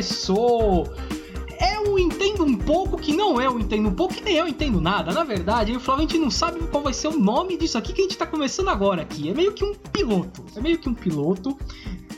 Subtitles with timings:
[0.00, 0.88] começou!
[1.58, 4.48] É um entendo um pouco que não é um entendo um pouco, que nem eu
[4.48, 5.12] entendo nada.
[5.12, 7.92] Na verdade, o Flávio a gente não sabe qual vai ser o nome disso aqui
[7.92, 9.28] que a gente tá começando agora aqui.
[9.28, 10.42] É meio que um piloto.
[10.56, 11.54] É meio que um piloto.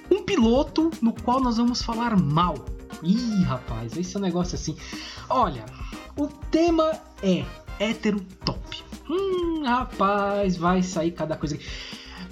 [0.09, 2.55] Um piloto no qual nós vamos falar mal.
[3.03, 4.77] Ih, rapaz, esse é um negócio assim.
[5.29, 5.67] Olha,
[6.17, 7.45] o tema é
[7.81, 8.85] hétero top.
[9.11, 11.59] Hum, rapaz, vai sair cada coisa.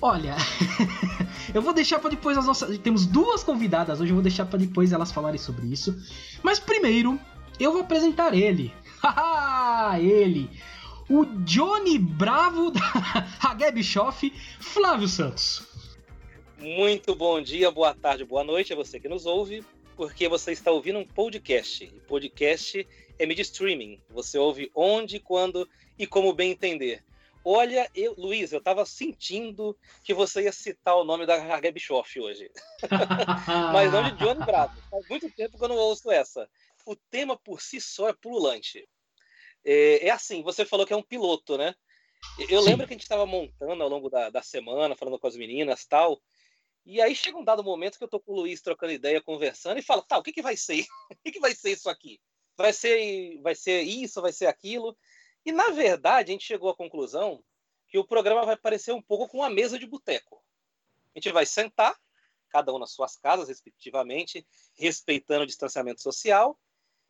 [0.02, 0.34] Olha,
[1.54, 2.78] eu vou deixar para depois as nossas.
[2.78, 5.94] Temos duas convidadas hoje, eu vou deixar para depois elas falarem sobre isso.
[6.42, 7.20] Mas primeiro,
[7.58, 8.72] eu vou apresentar ele.
[10.00, 10.50] Ele.
[11.08, 12.80] O Johnny Bravo da
[13.42, 15.62] Hagué Bischoff, Flávio Santos.
[16.58, 19.64] Muito bom dia, boa tarde, boa noite a você que nos ouve,
[19.96, 21.84] porque você está ouvindo um podcast.
[21.84, 22.86] E podcast
[23.18, 23.98] é mídia streaming.
[24.10, 27.02] Você ouve onde, quando e como bem entender.
[27.44, 32.20] Olha, eu, Luiz, eu estava sentindo que você ia citar o nome da Hargay Bischoff
[32.20, 32.50] hoje.
[33.72, 34.72] Mas não de Johnny Bravo.
[34.90, 36.48] Faz muito tempo que eu não ouço essa.
[36.84, 38.86] O tema por si só é pululante.
[39.64, 41.74] É, é assim, você falou que é um piloto, né?
[42.36, 42.66] Eu Sim.
[42.66, 45.86] lembro que a gente estava montando ao longo da, da semana, falando com as meninas
[45.86, 46.20] tal.
[46.84, 49.78] E aí chega um dado momento que eu tô com o Luiz trocando ideia, conversando,
[49.78, 50.84] e falo, tá, o que, que vai ser?
[51.10, 52.20] o que, que vai ser isso aqui?
[52.56, 54.96] Vai ser, vai ser isso, vai ser aquilo?
[55.44, 57.42] E, na verdade, a gente chegou à conclusão
[57.88, 60.42] que o programa vai parecer um pouco com uma mesa de boteco.
[61.14, 61.96] A gente vai sentar,
[62.48, 64.46] cada um nas suas casas, respectivamente,
[64.78, 66.58] respeitando o distanciamento social,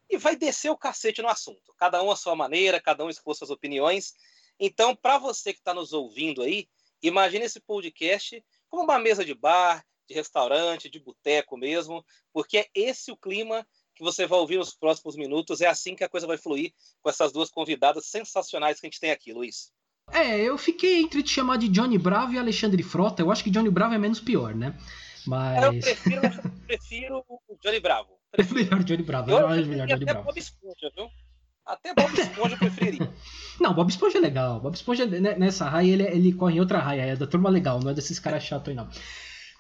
[0.09, 1.73] e vai descer o cacete no assunto.
[1.77, 4.15] Cada um à sua maneira, cada um expôs suas opiniões.
[4.59, 6.69] Então, para você que está nos ouvindo aí,
[7.03, 12.71] imagine esse podcast como uma mesa de bar, de restaurante, de boteco mesmo, porque é
[12.75, 13.67] esse o clima
[14.01, 15.61] que você vai ouvir nos próximos minutos.
[15.61, 18.99] É assim que a coisa vai fluir com essas duas convidadas sensacionais que a gente
[18.99, 19.71] tem aqui, Luiz.
[20.11, 23.21] É, eu fiquei entre te chamar de Johnny Bravo e Alexandre Frota.
[23.21, 24.75] Eu acho que Johnny Bravo é menos pior, né?
[25.27, 25.63] Mas.
[25.63, 28.19] Eu prefiro, eu prefiro o Johnny Bravo.
[28.33, 28.65] Prefiro.
[28.65, 29.31] melhor Johnny Bravo.
[29.31, 30.27] Eu, eu acho melhor Johnny até Bravo.
[30.27, 31.09] Bob Esponja, viu?
[31.67, 33.15] Até Bob Esponja eu preferiria.
[33.61, 34.61] Não, Bob Esponja é legal.
[34.61, 37.03] Bob Esponja, né, nessa raia, ele, ele corre em outra raia.
[37.03, 38.89] É da turma legal, não é desses caras chatos aí, não.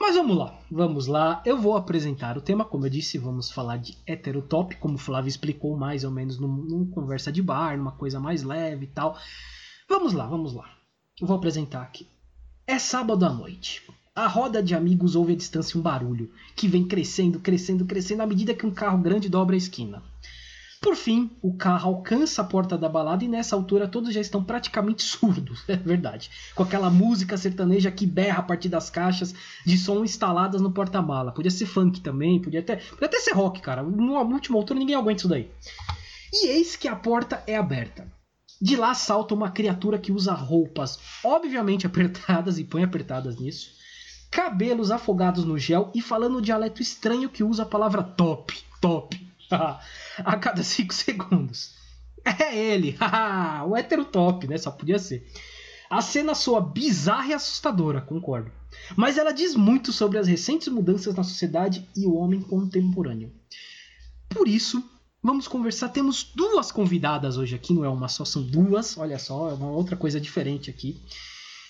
[0.00, 1.42] Mas vamos lá, vamos lá.
[1.44, 5.28] Eu vou apresentar o tema, como eu disse, vamos falar de heterotop, como o Flávio
[5.28, 9.18] explicou mais ou menos num, num conversa de bar, numa coisa mais leve e tal.
[9.86, 10.70] Vamos lá, vamos lá.
[11.20, 12.08] Eu vou apresentar aqui.
[12.66, 13.82] É sábado à noite.
[14.16, 18.26] A roda de amigos ouve à distância um barulho, que vem crescendo, crescendo, crescendo à
[18.26, 20.02] medida que um carro grande dobra a esquina.
[20.80, 24.42] Por fim, o carro alcança a porta da balada e nessa altura todos já estão
[24.42, 26.30] praticamente surdos, é verdade.
[26.54, 29.34] Com aquela música sertaneja que berra a partir das caixas
[29.66, 31.32] de som instaladas no porta-mala.
[31.32, 33.82] Podia ser funk também, podia até, podia até ser rock, cara.
[33.82, 35.50] No última altura ninguém aguenta isso daí.
[36.32, 38.10] E eis que a porta é aberta.
[38.60, 43.72] De lá salta uma criatura que usa roupas obviamente apertadas e põe apertadas nisso,
[44.30, 49.29] cabelos afogados no gel e falando um dialeto estranho que usa a palavra top, top.
[50.18, 51.74] a cada 5 segundos.
[52.24, 52.96] É ele,
[53.66, 54.58] o hétero top, né?
[54.58, 55.26] Só podia ser.
[55.88, 58.52] A cena soa bizarra e assustadora, concordo.
[58.96, 63.32] Mas ela diz muito sobre as recentes mudanças na sociedade e o homem contemporâneo.
[64.28, 64.82] Por isso,
[65.20, 65.88] vamos conversar.
[65.88, 68.96] Temos duas convidadas hoje aqui, não é uma só, são duas.
[68.96, 71.02] Olha só, é uma outra coisa diferente aqui.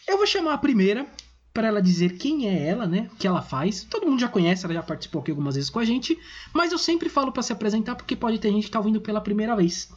[0.07, 1.07] Eu vou chamar a primeira,
[1.53, 3.09] para ela dizer quem é ela, né?
[3.13, 3.85] O que ela faz.
[3.85, 6.19] Todo mundo já conhece, ela já participou aqui algumas vezes com a gente,
[6.55, 9.21] mas eu sempre falo para se apresentar porque pode ter gente que tá ouvindo pela
[9.21, 9.89] primeira vez,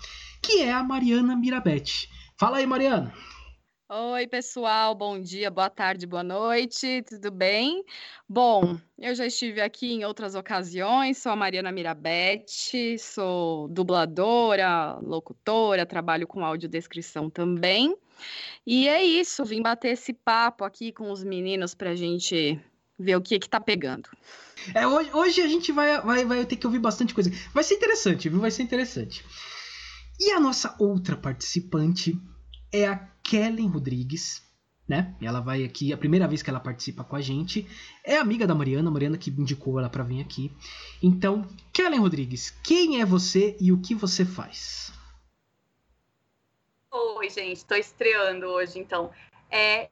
[0.42, 2.10] que é a Mariana Mirabete.
[2.38, 3.14] Fala aí, Mariana.
[3.96, 7.84] Oi, pessoal, bom dia, boa tarde, boa noite, tudo bem?
[8.28, 15.86] Bom, eu já estive aqui em outras ocasiões, sou a Mariana Mirabete, sou dubladora, locutora,
[15.86, 17.96] trabalho com audiodescrição também.
[18.66, 22.60] E é isso, vim bater esse papo aqui com os meninos pra gente
[22.98, 24.10] ver o que que tá pegando.
[24.74, 27.32] É, hoje, hoje a gente vai, vai, vai ter que ouvir bastante coisa.
[27.54, 28.40] Vai ser interessante, viu?
[28.40, 29.26] Vai ser interessante.
[30.20, 32.18] E a nossa outra participante
[32.72, 34.42] é a Kellen Rodrigues,
[34.88, 35.16] né?
[35.22, 37.68] Ela vai aqui, a primeira vez que ela participa com a gente.
[38.04, 40.52] É amiga da Mariana, a Mariana que indicou ela para vir aqui.
[41.02, 44.94] Então, Kellen Rodrigues, quem é você e o que você faz?
[46.96, 49.10] Oi, gente, estou estreando hoje, então.
[49.50, 49.90] É,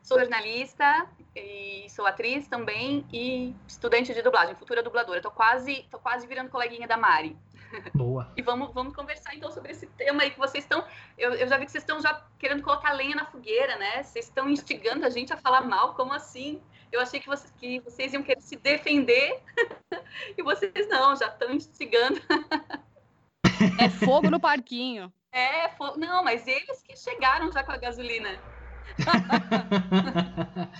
[0.00, 5.20] sou jornalista e sou atriz também e estudante de dublagem, futura dubladora.
[5.20, 7.36] Tô quase, tô quase virando coleguinha da Mari.
[7.92, 8.32] Boa.
[8.38, 10.84] e vamos, vamos conversar então sobre esse tema aí que vocês estão.
[11.18, 14.04] Eu, eu já vi que vocês estão já querendo colocar lenha na fogueira, né?
[14.04, 16.62] Vocês estão instigando a gente a falar mal, como assim?
[16.92, 19.42] Eu achei que vocês, que vocês iam querer se defender
[20.38, 22.20] e vocês não, já estão instigando.
[23.80, 25.12] é fogo no parquinho.
[25.32, 28.38] É, não, mas eles que chegaram já com a gasolina.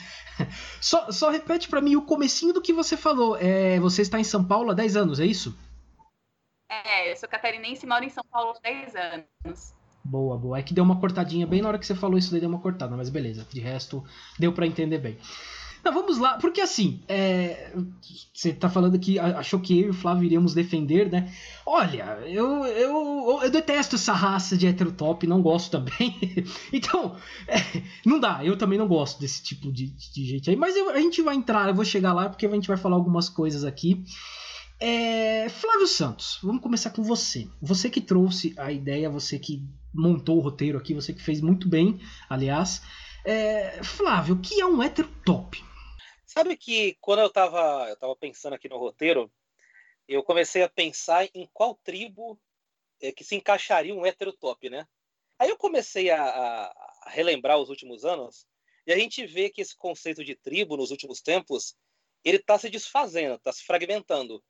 [0.80, 3.36] só, só repete para mim o comecinho do que você falou.
[3.36, 5.56] É, você está em São Paulo há 10 anos, é isso?
[6.68, 9.74] É, eu sou catarinense e moro em São Paulo há 10 anos.
[10.04, 10.58] Boa, boa.
[10.58, 12.60] É que deu uma cortadinha bem na hora que você falou isso daí, deu uma
[12.60, 13.46] cortada, mas beleza.
[13.50, 14.04] De resto,
[14.38, 15.18] deu para entender bem.
[15.84, 17.72] Não, vamos lá, porque assim, é,
[18.32, 21.32] você tá falando que achou que eu e o Flávio iríamos defender, né?
[21.64, 26.16] Olha, eu, eu, eu detesto essa raça de heterotop, não gosto também.
[26.72, 27.16] então,
[27.46, 27.58] é,
[28.04, 30.56] não dá, eu também não gosto desse tipo de, de gente aí.
[30.56, 32.96] Mas eu, a gente vai entrar, eu vou chegar lá porque a gente vai falar
[32.96, 34.04] algumas coisas aqui.
[34.80, 37.48] É, Flávio Santos, vamos começar com você.
[37.60, 41.69] Você que trouxe a ideia, você que montou o roteiro aqui, você que fez muito
[41.69, 41.98] bem,
[42.28, 42.82] aliás.
[43.25, 45.62] É, Flávio, o que é um heterotop?
[46.28, 49.32] Sabe que quando eu estava eu tava pensando aqui no roteiro,
[50.06, 52.38] eu comecei a pensar em qual tribo
[53.00, 54.86] é, que se encaixaria um heterotop, né?
[55.38, 58.46] Aí eu comecei a, a, relembrar os últimos anos
[58.86, 61.75] e a gente vê que esse conceito de tribo nos últimos tempos
[62.22, 64.44] ele está se desfazendo, está se fragmentando.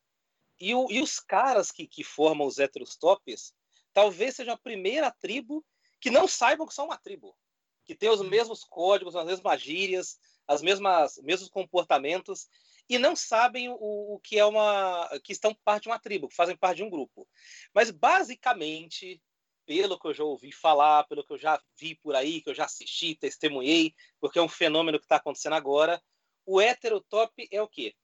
[0.59, 3.55] E, o, e, os caras que, que formam os heterotops
[3.93, 5.65] talvez seja a primeira tribo
[6.01, 7.37] que não saibam que são uma tribo,
[7.85, 8.29] que tem os hum.
[8.29, 12.49] mesmos códigos, as mesmas gírias, as mesmas mesmos comportamentos
[12.89, 13.77] e não sabem o,
[14.15, 16.91] o que é uma que estão parte de uma tribo, que fazem parte de um
[16.91, 17.29] grupo.
[17.75, 19.23] Mas basicamente,
[19.67, 22.55] pelo que eu já ouvi falar, pelo que eu já vi por aí, que eu
[22.55, 26.03] já assisti, testemunhei, porque é um fenômeno que está acontecendo agora,
[26.47, 27.95] o heterotop é o quê?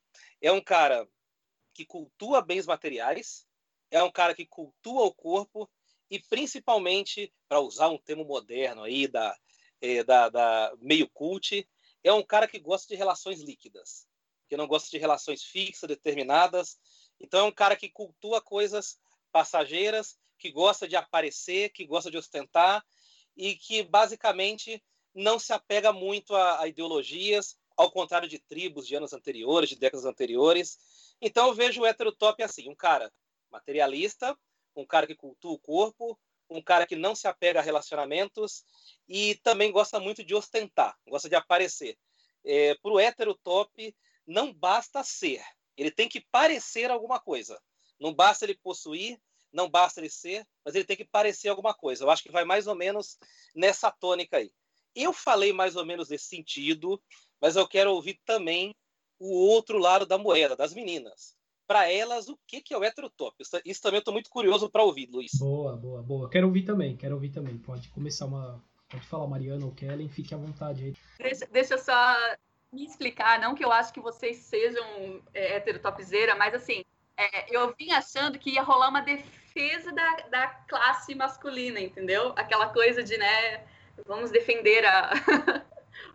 [0.42, 1.08] É um cara
[1.72, 3.46] que cultua bens materiais,
[3.90, 5.68] é um cara que cultua o corpo
[6.10, 9.34] e principalmente, para usar um termo moderno aí da,
[9.80, 11.66] é, da, da meio cult,
[12.04, 14.06] é um cara que gosta de relações líquidas,
[14.46, 16.78] que não gosta de relações fixas, determinadas.
[17.18, 19.00] Então é um cara que cultua coisas
[19.32, 22.84] passageiras, que gosta de aparecer, que gosta de ostentar
[23.36, 24.84] e que basicamente
[25.14, 29.76] não se apega muito a, a ideologias, ao contrário de tribos de anos anteriores, de
[29.76, 30.78] décadas anteriores.
[31.20, 33.10] Então eu vejo o heterotop assim, um cara
[33.50, 34.36] materialista,
[34.76, 36.18] um cara que cultua o corpo,
[36.50, 38.64] um cara que não se apega a relacionamentos
[39.08, 41.98] e também gosta muito de ostentar, gosta de aparecer.
[42.44, 43.94] É, Para o hétero top,
[44.26, 45.42] não basta ser,
[45.76, 47.60] ele tem que parecer alguma coisa.
[47.98, 49.20] Não basta ele possuir,
[49.52, 52.04] não basta ele ser, mas ele tem que parecer alguma coisa.
[52.04, 53.18] Eu acho que vai mais ou menos
[53.54, 54.52] nessa tônica aí.
[54.94, 57.02] Eu falei mais ou menos nesse sentido,
[57.40, 58.74] mas eu quero ouvir também
[59.18, 61.34] o outro lado da moeda, das meninas
[61.66, 63.34] para elas o que, que é o heterotop.
[63.40, 65.32] Isso, isso também eu estou muito curioso para ouvir, Luiz.
[65.38, 66.30] Boa, boa, boa.
[66.30, 67.56] Quero ouvir também, quero ouvir também.
[67.58, 68.62] Pode começar uma.
[68.88, 70.94] Pode falar, Mariana ou Kellen, fique à vontade aí.
[71.18, 72.16] Deixa, deixa eu só
[72.72, 75.62] me explicar, não que eu acho que vocês sejam é,
[76.36, 76.84] mas assim,
[77.16, 82.32] é, eu vim achando que ia rolar uma defesa da, da classe masculina, entendeu?
[82.36, 83.64] Aquela coisa de, né,
[84.04, 85.12] vamos defender a,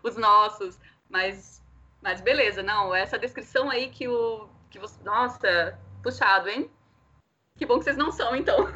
[0.02, 1.62] os nossos, mas,
[2.02, 5.02] mas beleza, não, essa descrição aí que o que você.
[5.02, 6.70] Nossa, puxado, hein?
[7.56, 8.56] Que bom que vocês não são, então.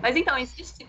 [0.00, 0.88] Mas então, existe.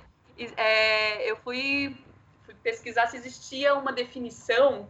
[0.56, 1.98] É, eu fui,
[2.46, 4.90] fui, pesquisar se existia uma definição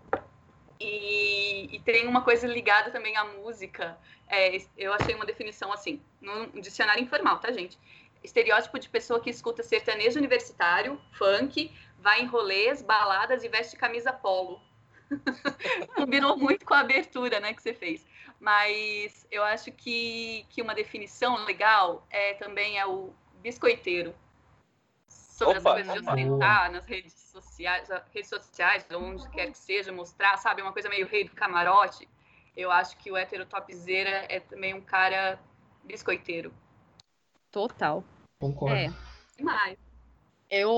[0.80, 3.98] e, e, tem uma coisa ligada também à música.
[4.28, 7.78] É, eu achei uma definição assim, num dicionário informal, tá, gente?
[8.24, 14.14] Estereótipo de pessoa que escuta sertanejo universitário, funk, vai em rolês, baladas e veste camisa
[14.14, 14.62] polo.
[15.96, 18.06] Combinou muito com a abertura né, que você fez.
[18.40, 24.16] Mas eu acho que, que uma definição legal é também é o biscoiteiro.
[25.08, 29.92] Sobre opa, as coisas de ostentar nas redes sociais, redes sociais, onde quer que seja,
[29.92, 30.62] mostrar, sabe?
[30.62, 32.08] Uma coisa meio rei do camarote.
[32.56, 35.40] Eu acho que o hétero topzera é também um cara
[35.84, 36.54] biscoiteiro.
[37.52, 38.04] Total.
[38.40, 38.76] Concordo.
[38.76, 38.94] É.
[39.38, 39.78] Demais.
[40.50, 40.72] Eu,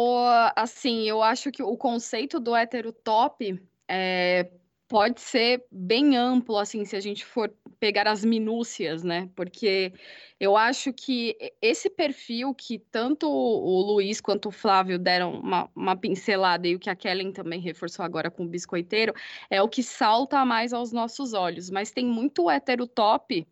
[0.56, 4.50] assim, eu acho que o conceito do hétero top é,
[4.88, 9.30] pode ser bem amplo, assim, se a gente for pegar as minúcias, né?
[9.36, 9.92] Porque
[10.40, 15.96] eu acho que esse perfil que tanto o Luiz quanto o Flávio deram uma, uma
[15.96, 19.14] pincelada e o que a Kellen também reforçou agora com o biscoiteiro,
[19.50, 21.70] é o que salta mais aos nossos olhos.
[21.70, 23.48] Mas tem muito hétero top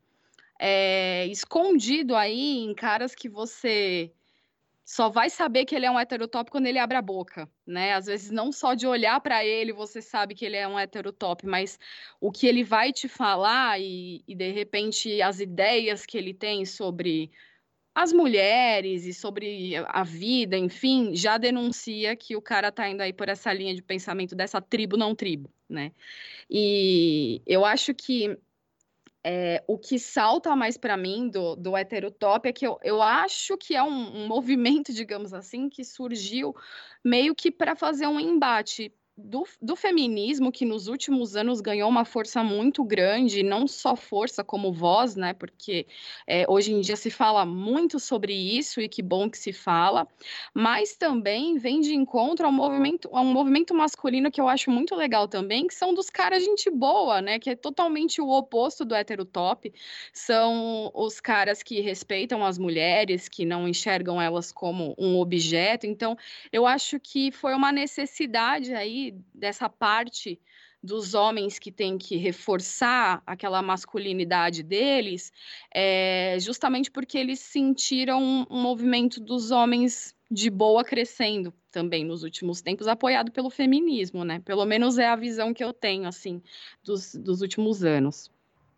[0.60, 4.12] é, escondido aí em caras que você
[4.92, 7.94] só vai saber que ele é um heterotop quando ele abre a boca, né?
[7.94, 11.48] Às vezes não só de olhar para ele você sabe que ele é um heterotop,
[11.48, 11.80] mas
[12.20, 16.66] o que ele vai te falar e, e de repente as ideias que ele tem
[16.66, 17.32] sobre
[17.96, 23.14] as mulheres e sobre a vida, enfim, já denuncia que o cara tá indo aí
[23.14, 25.94] por essa linha de pensamento dessa tribo não tribo, né?
[26.50, 28.38] E eu acho que
[29.24, 33.58] é, o que salta mais para mim do, do heterotop é que eu, eu acho
[33.58, 36.56] que é um, um movimento, digamos assim, que surgiu
[37.04, 42.06] meio que para fazer um embate do, do, feminismo que nos últimos anos ganhou uma
[42.06, 45.34] força muito grande, não só força como voz, né?
[45.34, 45.86] Porque
[46.28, 50.08] é, hoje em dia se fala muito sobre isso e que bom que se fala,
[50.54, 54.96] mas também vem de encontro ao movimento, a um movimento masculino que eu acho muito
[54.96, 57.40] legal também, que são dos caras gente boa, né?
[57.40, 59.72] Que é totalmente o oposto do heterotop.
[60.14, 65.86] São os caras que respeitam as mulheres, que não enxergam elas como um objeto.
[65.86, 66.18] Então,
[66.52, 70.40] eu acho que foi uma necessidade aí dessa parte
[70.84, 75.32] dos homens que têm que reforçar aquela masculinidade deles,
[75.74, 82.62] é, justamente porque eles sentiram um movimento dos homens de boa crescendo também nos últimos
[82.62, 84.42] tempos, apoiado pelo feminismo, né?
[84.44, 86.42] Pelo menos é a visão que eu tenho, assim,
[86.84, 88.32] dos, dos últimos anos.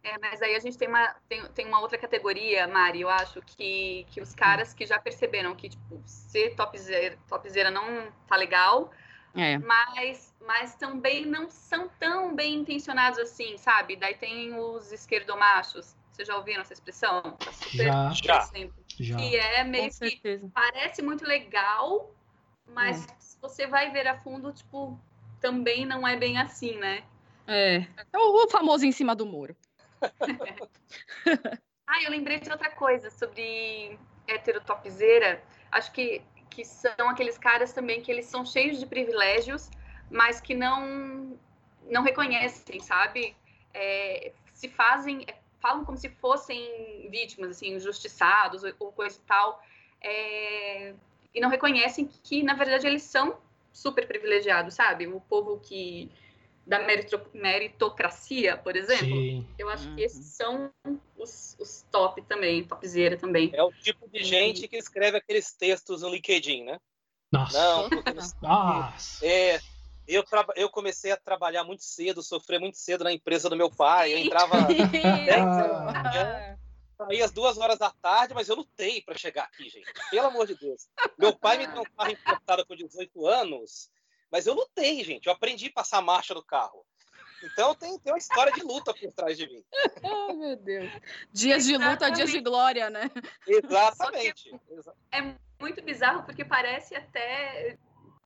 [0.04, 3.42] É, mas aí a gente tem uma, tem, tem uma outra categoria, Mari, eu acho,
[3.42, 8.92] que, que os caras que já perceberam que, tipo, ser topzera, topzera não tá legal,
[9.36, 9.58] é.
[9.58, 13.96] Mas, mas também não são tão bem intencionados assim, sabe?
[13.96, 15.96] Daí tem os esquerdomachos.
[16.12, 17.22] Vocês já ouviram essa expressão?
[17.22, 18.50] Tá já, já,
[19.00, 19.18] já.
[19.18, 20.52] Que é meio Com que certeza.
[20.54, 22.12] parece muito legal,
[22.68, 23.16] mas é.
[23.20, 25.00] se você vai ver a fundo, tipo,
[25.42, 27.04] também não é bem assim, né?
[27.48, 27.78] É.
[28.12, 29.56] É o famoso em cima do muro.
[31.88, 33.98] ah, eu lembrei de outra coisa sobre
[34.28, 35.44] heterotopzeira.
[35.72, 36.22] Acho que
[36.54, 39.70] que são aqueles caras também que eles são cheios de privilégios,
[40.10, 41.38] mas que não
[41.90, 43.36] não reconhecem, sabe?
[43.74, 49.28] É, se fazem, é, falam como se fossem vítimas, assim, injustiçados ou, ou coisa e
[49.28, 49.62] tal,
[50.02, 50.94] é,
[51.34, 53.38] e não reconhecem que, na verdade, eles são
[53.72, 55.08] super privilegiados, sabe?
[55.08, 56.10] O povo que
[56.66, 56.80] da
[57.34, 59.48] meritocracia, por exemplo, Sim.
[59.58, 59.96] eu acho uhum.
[59.96, 60.72] que esses são
[61.18, 63.52] os, os top também, topzera também.
[63.54, 66.80] É o tipo de gente que escreve aqueles textos no LinkedIn, né?
[67.32, 67.58] Nossa.
[67.58, 67.90] Não,
[68.42, 69.26] Nossa.
[69.26, 69.60] É,
[70.08, 70.24] eu,
[70.56, 74.14] eu comecei a trabalhar muito cedo, sofrer muito cedo na empresa do meu pai.
[74.14, 74.56] Eu entrava
[76.96, 79.92] saía às duas horas da tarde, mas eu lutei para chegar aqui, gente.
[80.10, 80.88] Pelo amor de Deus.
[81.18, 83.90] Meu pai me deu um carro importado com 18 anos
[84.34, 85.28] mas eu lutei, gente.
[85.28, 86.84] Eu aprendi a passar a marcha do carro.
[87.44, 89.64] Então tem, tem uma história de luta por trás de mim.
[90.04, 90.92] oh, meu Deus.
[91.32, 93.12] Dias de luta, dias de glória, né?
[93.46, 94.52] Exatamente.
[95.12, 97.78] É muito bizarro porque parece até.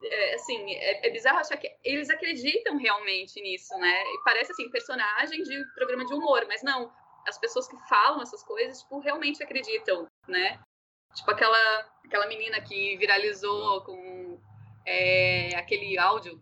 [0.02, 4.04] É, assim, é, é, bizarro achar que eles acreditam realmente nisso, né?
[4.04, 6.90] E parece assim, personagem de programa de humor, mas não.
[7.28, 10.58] As pessoas que falam essas coisas, tipo, realmente acreditam, né?
[11.14, 14.40] Tipo aquela, aquela menina que viralizou com
[14.88, 16.42] é, aquele áudio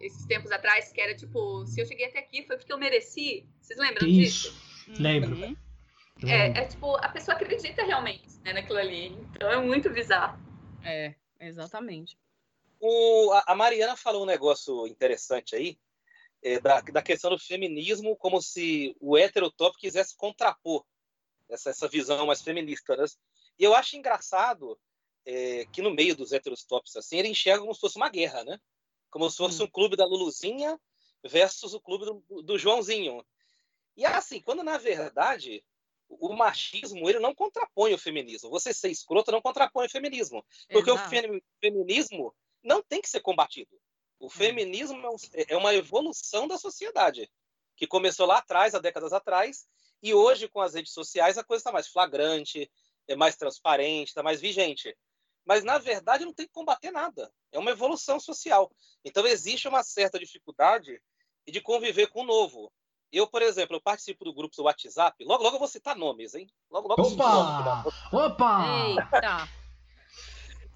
[0.00, 3.48] esses tempos atrás, que era tipo, se eu cheguei até aqui foi porque eu mereci.
[3.60, 4.52] Vocês lembram Isso.
[4.52, 5.02] disso?
[5.02, 5.34] Lembro.
[5.34, 5.56] Uhum.
[6.24, 9.08] É, é, tipo, a pessoa acredita realmente né, naquilo ali.
[9.34, 10.38] Então é muito bizarro.
[10.84, 12.16] É, exatamente.
[12.80, 15.78] O, a Mariana falou um negócio interessante aí,
[16.42, 20.84] é, da, da questão do feminismo, como se o heterotop quisesse contrapor
[21.48, 22.96] essa, essa visão mais feminista.
[22.96, 23.04] Né?
[23.58, 24.78] E eu acho engraçado
[25.30, 28.58] é, que no meio dos heterostops, assim, ele enxerga como se fosse uma guerra, né?
[29.10, 29.66] Como se fosse hum.
[29.66, 30.80] um clube da Luluzinha
[31.22, 33.22] versus o clube do, do Joãozinho.
[33.94, 35.62] E assim, quando na verdade
[36.08, 38.48] o machismo ele não contrapõe o feminismo.
[38.48, 40.42] Você ser escroto não contrapõe o feminismo.
[40.70, 41.06] Porque Exato.
[41.06, 43.78] o feminismo não tem que ser combatido.
[44.18, 44.30] O hum.
[44.30, 47.30] feminismo é, é uma evolução da sociedade,
[47.76, 49.68] que começou lá atrás, há décadas atrás,
[50.02, 52.70] e hoje, com as redes sociais, a coisa está mais flagrante,
[53.06, 54.96] é mais transparente, está mais vigente
[55.48, 57.32] mas na verdade não tem que combater nada.
[57.50, 58.70] É uma evolução social.
[59.02, 61.00] Então existe uma certa dificuldade
[61.46, 62.70] de conviver com o novo.
[63.10, 65.24] Eu, por exemplo, eu participo do grupo do WhatsApp.
[65.24, 66.46] Logo, logo eu vou citar nomes, hein?
[66.70, 67.82] Logo, logo Opa!
[68.12, 68.66] Opa!
[68.90, 69.48] Eita!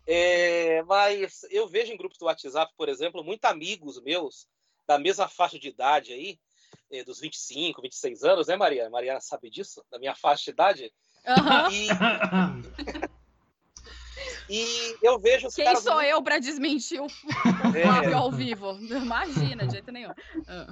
[0.06, 4.48] É, mas eu vejo em grupos do WhatsApp, por exemplo, muitos amigos meus
[4.88, 6.40] da mesma faixa de idade aí,
[6.90, 8.88] é, dos 25, 26 anos, né, Mariana?
[8.88, 10.92] Mariana sabe disso, da minha faixa de idade.
[11.26, 11.70] Uhum.
[11.70, 13.08] E...
[14.52, 15.82] E eu vejo os Quem caras...
[15.82, 17.08] sou eu para desmentir o
[17.72, 18.12] Flávio é.
[18.12, 18.72] ao vivo?
[18.82, 20.12] Imagina, de jeito nenhum.
[20.46, 20.66] Ah.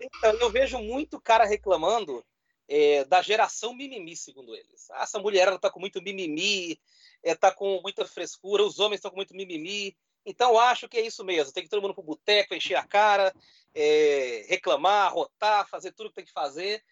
[0.00, 2.24] Então, eu vejo muito cara reclamando
[2.68, 4.88] é, da geração mimimi, segundo eles.
[4.92, 6.80] Ah, essa mulher ela tá com muito mimimi,
[7.20, 9.96] é, tá com muita frescura, os homens estão com muito mimimi.
[10.24, 11.52] Então, acho que é isso mesmo.
[11.52, 13.34] Tem que todo mundo pro boteco, encher a cara,
[13.74, 16.84] é, reclamar, rotar, fazer tudo que tem que fazer.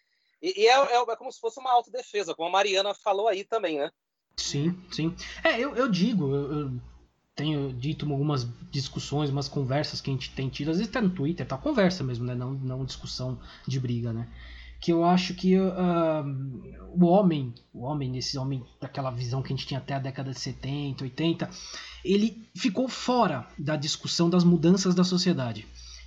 [0.42, 3.44] E, e é, é, é, como se fosse uma autodefesa, como a Mariana falou aí
[3.44, 3.92] também, né?
[4.38, 5.14] Sim, sim.
[5.42, 6.80] É, eu, eu digo, eu, eu
[7.34, 11.10] tenho dito algumas discussões, umas conversas que a gente tem tido, às vezes até no
[11.10, 11.56] Twitter, tá?
[11.56, 12.34] Conversa mesmo, né?
[12.34, 14.28] Não, não discussão de briga, né?
[14.80, 15.72] Que eu acho que uh,
[16.92, 20.32] o homem, o homem, esse homem daquela visão que a gente tinha até a década
[20.32, 21.50] de 70, 80,
[22.04, 25.66] ele ficou fora da discussão das mudanças da sociedade.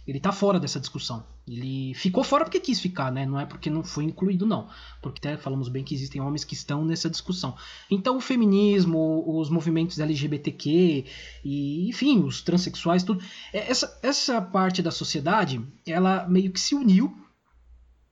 [0.09, 1.23] Ele tá fora dessa discussão.
[1.47, 3.25] Ele ficou fora porque quis ficar, né?
[3.25, 4.67] Não é porque não foi incluído, não.
[5.01, 7.55] Porque até falamos bem que existem homens que estão nessa discussão.
[7.89, 11.05] Então o feminismo, os movimentos LGBTQ,
[11.43, 13.23] e enfim, os transexuais, tudo.
[13.53, 17.15] É, essa, essa parte da sociedade, ela meio que se uniu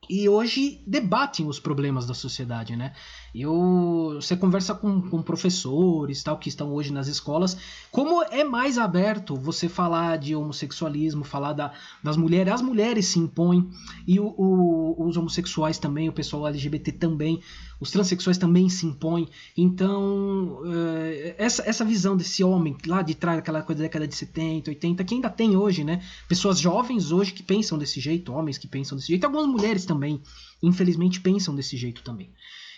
[0.08, 2.94] e hoje debatem os problemas da sociedade, né?
[3.34, 7.56] Eu, você conversa com, com professores tal que estão hoje nas escolas,
[7.90, 13.18] como é mais aberto você falar de homossexualismo, falar da, das mulheres, as mulheres se
[13.18, 13.68] impõem
[14.06, 17.40] e o, o, os homossexuais também, o pessoal LGBT também,
[17.80, 19.28] os transexuais também se impõem.
[19.56, 24.14] Então, eh, essa, essa visão desse homem lá de trás, aquela coisa da década de
[24.14, 26.02] 70, 80, que ainda tem hoje, né?
[26.28, 30.20] Pessoas jovens hoje que pensam desse jeito, homens que pensam desse jeito, algumas mulheres também,
[30.62, 32.30] infelizmente, pensam desse jeito também.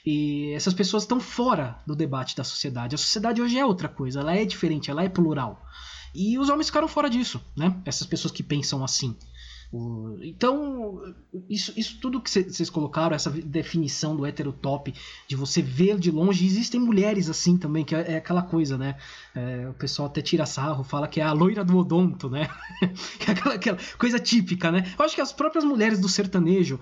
[0.04, 2.94] E essas pessoas estão fora do debate da sociedade.
[2.94, 5.64] A sociedade hoje é outra coisa, ela é diferente, ela é plural.
[6.14, 7.80] E os homens ficaram fora disso, né?
[7.84, 9.16] Essas pessoas que pensam assim.
[10.22, 11.00] Então,
[11.48, 14.92] isso, isso tudo que vocês colocaram, essa definição do heterotop,
[15.28, 18.96] de você ver de longe, existem mulheres assim também, que é, é aquela coisa, né?
[19.32, 22.50] É, o pessoal até tira sarro, fala que é a loira do odonto, né?
[23.20, 24.92] que é aquela, aquela coisa típica, né?
[24.98, 26.80] Eu acho que as próprias mulheres do sertanejo,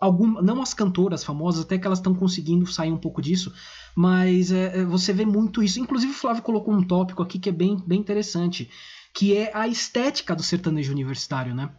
[0.00, 3.52] algum, não as cantoras famosas, até que elas estão conseguindo sair um pouco disso,
[3.94, 5.78] mas é, é, você vê muito isso.
[5.78, 8.70] Inclusive o Flávio colocou um tópico aqui que é bem, bem interessante,
[9.12, 11.70] que é a estética do sertanejo universitário, né?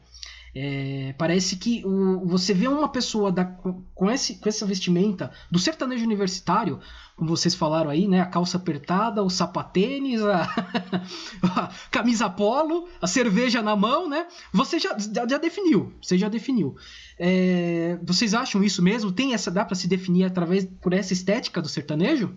[0.53, 5.57] É, parece que o, você vê uma pessoa da, com, esse, com essa vestimenta do
[5.57, 6.79] sertanejo universitário,
[7.15, 8.19] como vocês falaram aí, né?
[8.19, 10.43] A calça apertada, o sapatênis, a,
[11.55, 14.27] a camisa polo, a cerveja na mão, né?
[14.51, 16.75] Você já, já, definiu, você já definiu.
[17.17, 19.11] É, vocês acham isso mesmo?
[19.11, 22.35] Tem essa dá para se definir através por essa estética do sertanejo?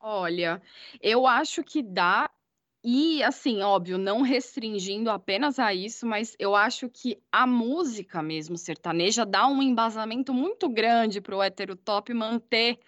[0.00, 0.60] Olha,
[1.00, 2.30] eu acho que dá
[2.88, 8.56] e, assim, óbvio, não restringindo apenas a isso, mas eu acho que a música mesmo
[8.56, 12.78] sertaneja dá um embasamento muito grande para o heterotop manter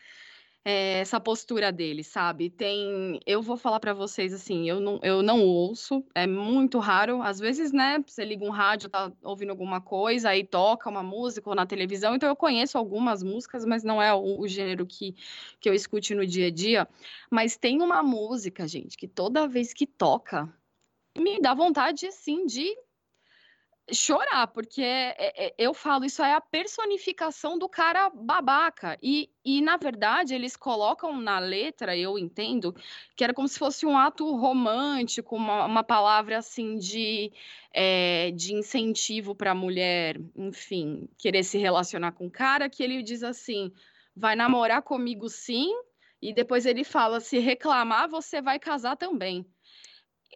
[0.65, 2.51] é, essa postura dele, sabe?
[2.51, 7.23] Tem, eu vou falar para vocês assim, eu não, eu não ouço, é muito raro.
[7.23, 11.49] Às vezes, né, você liga um rádio, tá ouvindo alguma coisa, aí toca uma música
[11.49, 15.15] ou na televisão, então eu conheço algumas músicas, mas não é o, o gênero que,
[15.61, 16.89] que eu escute no dia a dia.
[17.31, 20.53] Mas tem uma música, gente, que toda vez que toca,
[21.17, 22.77] me dá vontade, assim, de
[23.93, 28.99] chorar, porque é, é, eu falo, isso é a personificação do cara babaca.
[29.03, 32.75] E, e, na verdade, eles colocam na letra, eu entendo,
[33.17, 37.33] que era como se fosse um ato romântico, uma, uma palavra assim de,
[37.73, 43.03] é, de incentivo para a mulher, enfim, querer se relacionar com o cara, que ele
[43.03, 43.73] diz assim:
[44.15, 45.73] vai namorar comigo sim,
[46.21, 49.47] e depois ele fala: se reclamar, você vai casar também.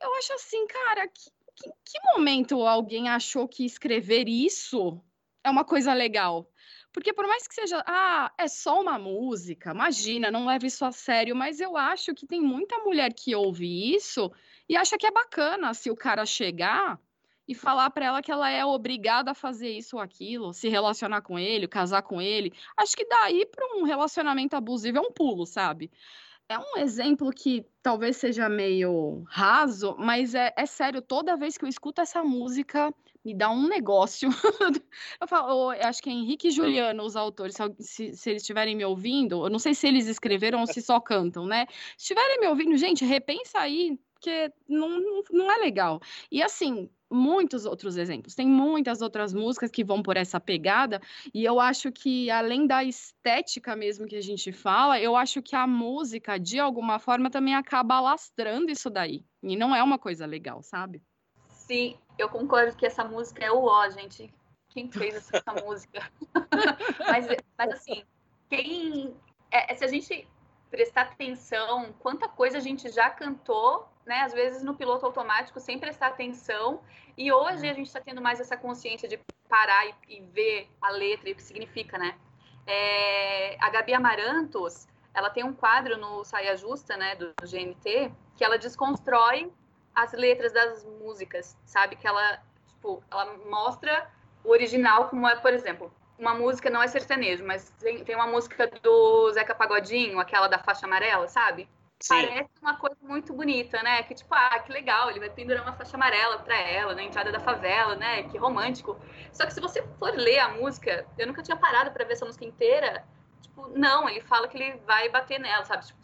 [0.00, 5.00] Eu acho assim, cara, que que, que momento alguém achou que escrever isso
[5.44, 6.48] é uma coisa legal?
[6.92, 10.92] Porque por mais que seja, ah, é só uma música, imagina, não leve isso a
[10.92, 14.30] sério, mas eu acho que tem muita mulher que ouve isso
[14.68, 17.00] e acha que é bacana se o cara chegar
[17.48, 21.22] e falar para ela que ela é obrigada a fazer isso ou aquilo, se relacionar
[21.22, 22.52] com ele, casar com ele.
[22.76, 25.90] Acho que daí para um relacionamento abusivo é um pulo, sabe?
[26.52, 31.64] É um exemplo que talvez seja meio raso, mas é, é sério, toda vez que
[31.64, 32.92] eu escuto essa música,
[33.24, 34.28] me dá um negócio.
[35.18, 38.76] eu falo, eu acho que é Henrique e Juliano, os autores, se, se, eles estiverem
[38.76, 41.66] me ouvindo, eu não sei se eles escreveram ou se só cantam, né?
[41.96, 46.02] Se estiverem me ouvindo, gente, repensa aí, porque não, não é legal.
[46.30, 48.34] E assim, muitos outros exemplos.
[48.34, 51.00] Tem muitas outras músicas que vão por essa pegada,
[51.32, 55.54] e eu acho que, além da estética mesmo que a gente fala, eu acho que
[55.54, 59.24] a música, de alguma forma, também acaba alastrando isso daí.
[59.42, 61.02] E não é uma coisa legal, sabe?
[61.48, 64.32] Sim, eu concordo que essa música é o ó, gente.
[64.68, 66.10] Quem fez essa música?
[67.06, 67.26] mas,
[67.58, 68.04] mas, assim,
[68.48, 69.14] quem.
[69.50, 70.26] É, se a gente
[70.72, 75.78] prestar atenção, quanta coisa a gente já cantou né, às vezes no piloto automático, sem
[75.78, 76.80] prestar atenção.
[77.16, 80.90] E hoje a gente está tendo mais essa consciência de parar e, e, ver a
[80.90, 82.16] letra e o que significa, né?
[82.66, 88.10] É, a Gabi Amarantos, ela tem um quadro no Saia Justa, né, do, do GNT,
[88.34, 89.52] que ela desconstrói
[89.94, 91.96] as letras das músicas, sabe?
[91.96, 94.10] Que ela, tipo, ela mostra
[94.42, 98.28] o original como é, por exemplo, uma música não é sertanejo, mas tem, tem uma
[98.28, 101.68] música do Zeca Pagodinho, aquela da faixa amarela, sabe?
[101.98, 102.14] Sim.
[102.14, 104.04] Parece uma coisa muito bonita, né?
[104.04, 107.32] Que tipo, ah, que legal, ele vai pendurar uma faixa amarela para ela na entrada
[107.32, 108.22] da favela, né?
[108.24, 108.96] Que romântico.
[109.32, 112.24] Só que se você for ler a música, eu nunca tinha parado para ver essa
[112.24, 113.04] música inteira.
[113.40, 115.86] Tipo, não, ele fala que ele vai bater nela, sabe?
[115.86, 115.98] Tipo,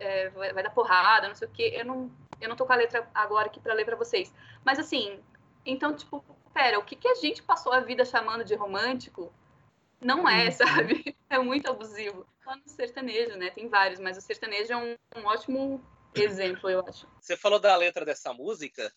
[0.00, 1.74] é, vai, vai, dar porrada, não sei o quê.
[1.74, 4.32] Eu não, eu não tô com a letra agora aqui para ler para vocês.
[4.64, 5.20] Mas assim,
[5.64, 9.30] então, tipo, pera, o que, que a gente passou a vida chamando de romântico
[10.00, 11.16] não é, sabe?
[11.30, 12.26] É muito abusivo.
[12.42, 13.50] Só no sertanejo, né?
[13.50, 15.84] Tem vários, mas o sertanejo é um, um ótimo
[16.14, 17.06] exemplo, eu acho.
[17.20, 18.90] Você falou da letra dessa música,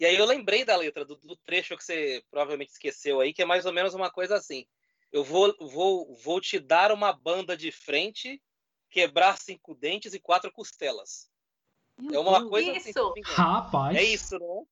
[0.00, 3.42] e aí eu lembrei da letra, do, do, trecho que você provavelmente esqueceu aí, que
[3.42, 4.66] é mais ou menos uma coisa assim.
[5.12, 8.42] Eu vou, vou, vou te dar uma banda de frente,
[8.90, 11.30] quebrar cinco dentes e quatro costelas.
[11.96, 12.50] Meu é uma Deus.
[12.50, 13.12] coisa assim, isso.
[13.12, 13.34] assim.
[13.34, 13.96] Rapaz.
[13.96, 14.66] É isso, não?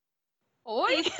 [0.65, 1.03] Oi?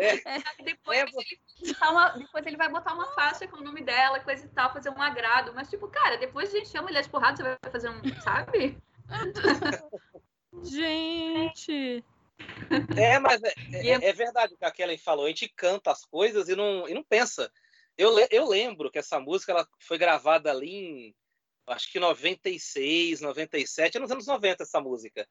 [0.00, 0.38] É.
[0.38, 0.42] É.
[0.64, 1.02] Depois, é.
[1.02, 4.72] Ele uma, depois ele vai botar uma faixa com o nome dela, coisa e tal,
[4.72, 5.52] fazer um agrado.
[5.54, 8.76] Mas, tipo, cara, depois a gente chama ele de porrada, você vai fazer um, sabe?
[10.64, 12.04] gente!
[12.96, 15.26] É, mas é, é, é, verdade o que a Kellen falou.
[15.26, 17.52] A gente canta as coisas e não, e não pensa.
[17.96, 21.14] Eu, eu lembro que essa música ela foi gravada ali em
[21.66, 25.28] acho que 96, 97, nos anos 90 essa música.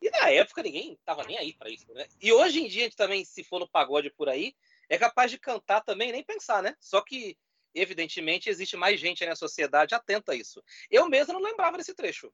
[0.00, 2.06] E na época ninguém tava nem aí para isso, né?
[2.20, 4.54] E hoje em dia, a gente também, se for no pagode por aí,
[4.88, 6.76] é capaz de cantar também nem pensar, né?
[6.78, 7.36] Só que,
[7.74, 10.62] evidentemente, existe mais gente na sociedade atenta a isso.
[10.90, 12.32] Eu mesmo não lembrava desse trecho.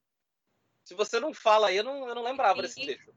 [0.85, 3.12] Se você não fala aí, eu não, eu não lembrava desse trecho.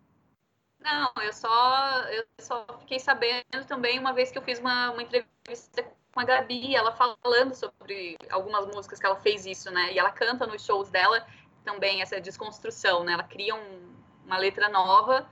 [0.80, 5.04] Não, eu só, eu só fiquei sabendo também uma vez que eu fiz uma, uma
[5.04, 5.84] entrevista
[6.14, 9.94] com a Gabi, ela falando sobre algumas músicas que ela fez isso, né?
[9.94, 11.28] E ela canta nos shows dela
[11.64, 13.14] também essa desconstrução, né?
[13.14, 13.87] Ela cria um,
[14.28, 15.28] uma letra nova.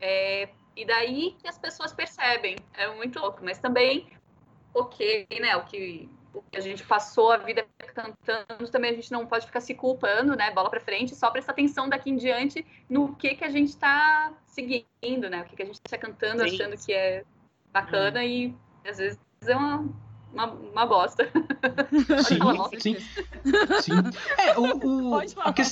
[0.00, 2.56] É, e daí que as pessoas percebem.
[2.74, 4.06] É muito louco, mas também,
[4.74, 5.56] ok, né?
[5.56, 9.46] O que, o que a gente passou a vida cantando, também a gente não pode
[9.46, 10.50] ficar se culpando, né?
[10.52, 14.32] Bola para frente, só prestar atenção daqui em diante no que que a gente está
[14.46, 15.42] seguindo, né?
[15.42, 16.54] O que, que a gente está cantando, Sim.
[16.54, 17.24] achando que é
[17.72, 18.22] bacana hum.
[18.22, 19.88] e às vezes é uma,
[20.32, 21.26] uma, uma bosta.
[22.22, 22.38] Sim,
[22.80, 22.96] sim.
[23.80, 23.92] sim.
[24.38, 25.62] É, o, o, a, que,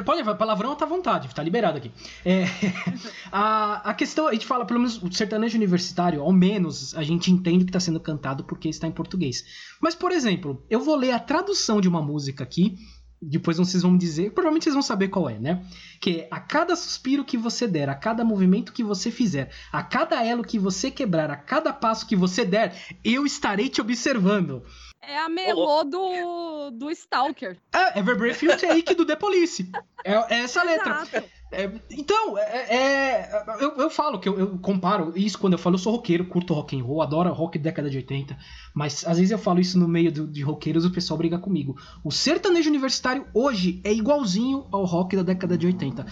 [0.00, 1.92] é, pode, palavrão tá à vontade, tá liberado aqui.
[2.24, 2.46] É,
[3.30, 7.30] a, a questão, a gente fala, pelo menos o sertanejo universitário, ao menos a gente
[7.30, 9.44] entende que está sendo cantado porque está em português.
[9.80, 12.76] Mas, por exemplo, eu vou ler a tradução de uma música aqui,
[13.22, 15.62] depois vocês vão me dizer, provavelmente vocês vão saber qual é, né?
[16.00, 19.82] Que é a cada suspiro que você der, a cada movimento que você fizer, a
[19.82, 24.62] cada elo que você quebrar, a cada passo que você der, eu estarei te observando.
[25.02, 27.56] É a melô do, do Stalker.
[27.72, 29.70] É, Every Breath You Take do The Police.
[30.04, 31.06] É, é essa letra.
[31.50, 35.74] É, então, é, é, eu, eu falo que eu, eu, comparo isso quando eu falo,
[35.74, 38.38] eu sou roqueiro, curto rock and roll, adoro rock década de 80,
[38.72, 41.38] mas às vezes eu falo isso no meio do, de roqueiros e o pessoal briga
[41.38, 41.76] comigo.
[42.04, 46.06] O sertanejo universitário hoje é igualzinho ao rock da década de 80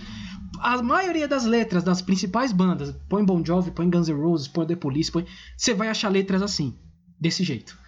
[0.61, 4.67] a maioria das letras das principais bandas, põe Bon Jovi, põe Guns N' Roses, põe
[4.67, 5.25] The Police, põe,
[5.57, 6.77] você vai achar letras assim,
[7.21, 7.79] desse jeito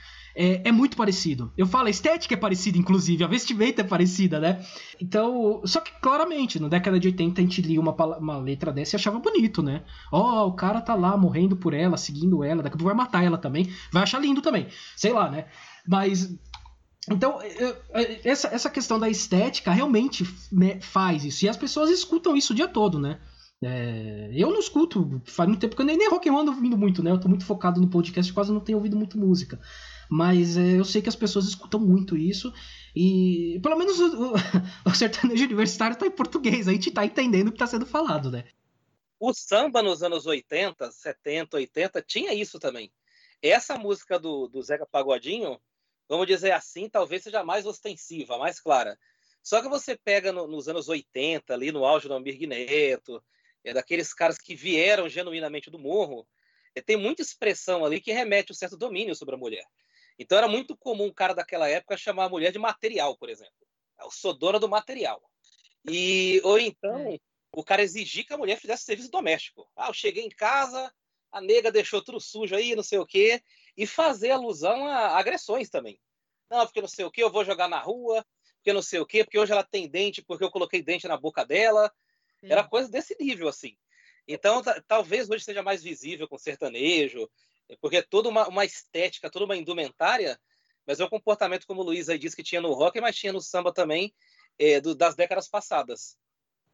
[0.40, 1.53] é, é, muito parecido.
[1.55, 4.64] Eu falo, a estética é parecida, inclusive, a vestimenta é parecida, né?
[4.98, 8.94] Então, só que claramente, na década de 80 a gente lia uma, uma letra dessa
[8.94, 9.85] e achava bonito, né?
[10.11, 12.94] Ó, oh, o cara tá lá morrendo por ela, seguindo ela, daqui a pouco vai
[12.94, 15.44] matar ela também, vai achar lindo também, sei lá, né?
[15.87, 16.35] Mas
[17.11, 17.38] então,
[18.24, 21.44] essa, essa questão da estética realmente né, faz isso.
[21.44, 23.18] E as pessoas escutam isso o dia todo, né?
[23.62, 26.53] É, eu não escuto, faz muito tempo que eu nem, nem rock and roll ando
[26.53, 27.11] ouvindo muito, né?
[27.11, 29.61] Eu tô muito focado no podcast, quase não tenho ouvido muito música.
[30.11, 32.53] Mas é, eu sei que as pessoas escutam muito isso.
[32.94, 34.35] E pelo menos o, o,
[34.90, 38.31] o sertanejo universitário está em português, a gente está entendendo o que está sendo falado,
[38.31, 38.44] né?
[39.18, 42.90] O samba nos anos 80, 70, 80 tinha isso também.
[43.42, 45.61] Essa música do, do Zeca Pagodinho,
[46.09, 48.99] vamos dizer assim, talvez seja mais ostensiva, mais clara.
[49.42, 53.23] Só que você pega no, nos anos 80, ali no auge do Ambir Neto,
[53.62, 56.27] é daqueles caras que vieram genuinamente do morro,
[56.75, 59.64] é, tem muita expressão ali que remete a um certo domínio sobre a mulher.
[60.20, 63.54] Então era muito comum um cara daquela época chamar a mulher de material, por exemplo.
[63.98, 65.22] Eu sou dona do material.
[65.88, 67.18] E, ou então, é.
[67.50, 69.66] o cara exigir que a mulher fizesse serviço doméstico.
[69.74, 70.92] Ah, eu cheguei em casa,
[71.33, 73.42] a nega deixou tudo sujo aí, não sei o quê.
[73.74, 75.98] E fazer alusão a agressões também.
[76.50, 78.22] Não, porque não sei o quê, eu vou jogar na rua,
[78.56, 81.16] porque não sei o quê, porque hoje ela tem dente, porque eu coloquei dente na
[81.16, 81.90] boca dela.
[82.42, 83.74] Era coisa desse nível, assim.
[84.28, 87.26] Então, talvez hoje seja mais visível com sertanejo,
[87.80, 90.40] porque é toda uma, uma estética, toda uma indumentária,
[90.87, 93.33] mas é um comportamento, como o Luiz aí disse, que tinha no rock, mas tinha
[93.33, 94.14] no samba também,
[94.59, 96.16] é, do, das décadas passadas.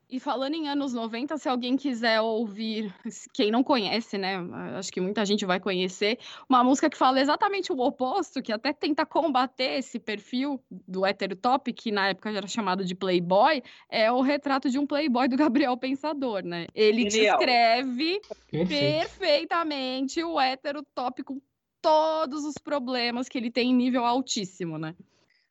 [0.08, 2.94] E falando em anos 90, se alguém quiser ouvir,
[3.34, 4.36] quem não conhece, né?
[4.78, 8.72] Acho que muita gente vai conhecer, uma música que fala exatamente o oposto, que até
[8.72, 14.10] tenta combater esse perfil do hétero top, que na época era chamado de playboy, é
[14.12, 16.68] o retrato de um playboy do Gabriel Pensador, né?
[16.72, 17.38] Ele Genial.
[17.38, 18.20] descreve
[18.68, 21.40] perfeitamente o hétero top com
[21.82, 24.94] todos os problemas que ele tem em nível altíssimo, né?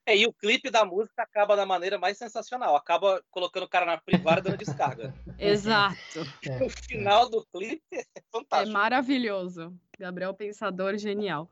[0.06, 2.76] É, e o clipe da música acaba da maneira mais sensacional.
[2.76, 5.14] Acaba colocando o cara na privada dando descarga.
[5.40, 6.22] Exato.
[6.64, 8.70] O final do clipe é fantástico.
[8.70, 9.74] É maravilhoso.
[9.98, 11.50] Gabriel Pensador, genial.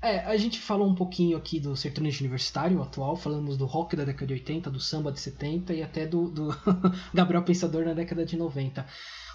[0.00, 4.04] É, a gente falou um pouquinho aqui do sertanejo universitário atual, falamos do rock da
[4.04, 6.48] década de 80, do samba de 70 e até do, do
[7.12, 8.86] Gabriel Pensador na década de 90.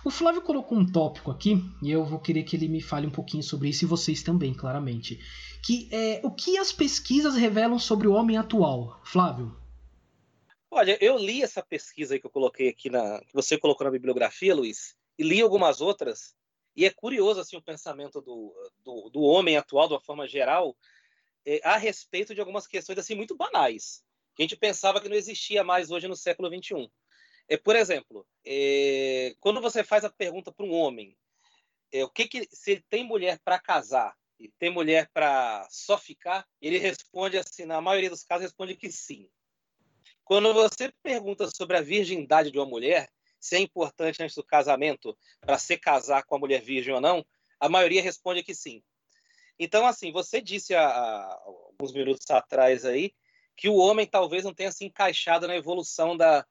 [0.06, 3.12] O Flávio colocou um tópico aqui, e eu vou querer que ele me fale um
[3.12, 5.18] pouquinho sobre isso, e vocês também, claramente.
[5.66, 9.00] Que é o que as pesquisas revelam sobre o homem atual.
[9.06, 9.56] Flávio?
[10.70, 13.22] Olha, eu li essa pesquisa que eu coloquei aqui na.
[13.22, 16.36] que você colocou na bibliografia, Luiz, e li algumas outras,
[16.76, 20.76] e é curioso assim o pensamento do, do, do homem atual, de uma forma geral,
[21.46, 24.04] é, a respeito de algumas questões assim muito banais,
[24.36, 26.92] que a gente pensava que não existia mais hoje no século XXI.
[27.48, 31.18] É, por exemplo, é, quando você faz a pergunta para um homem,
[31.92, 35.98] é, o que, que se ele tem mulher para casar e tem mulher para só
[35.98, 39.30] ficar, ele responde assim, na maioria dos casos responde que sim.
[40.24, 45.18] Quando você pergunta sobre a virgindade de uma mulher, se é importante antes do casamento
[45.42, 47.26] para se casar com a mulher virgem ou não,
[47.60, 48.82] a maioria responde que sim.
[49.60, 53.14] Então, assim, você disse há, há alguns minutos atrás aí
[53.56, 56.46] que o homem talvez não tenha se encaixado na evolução da,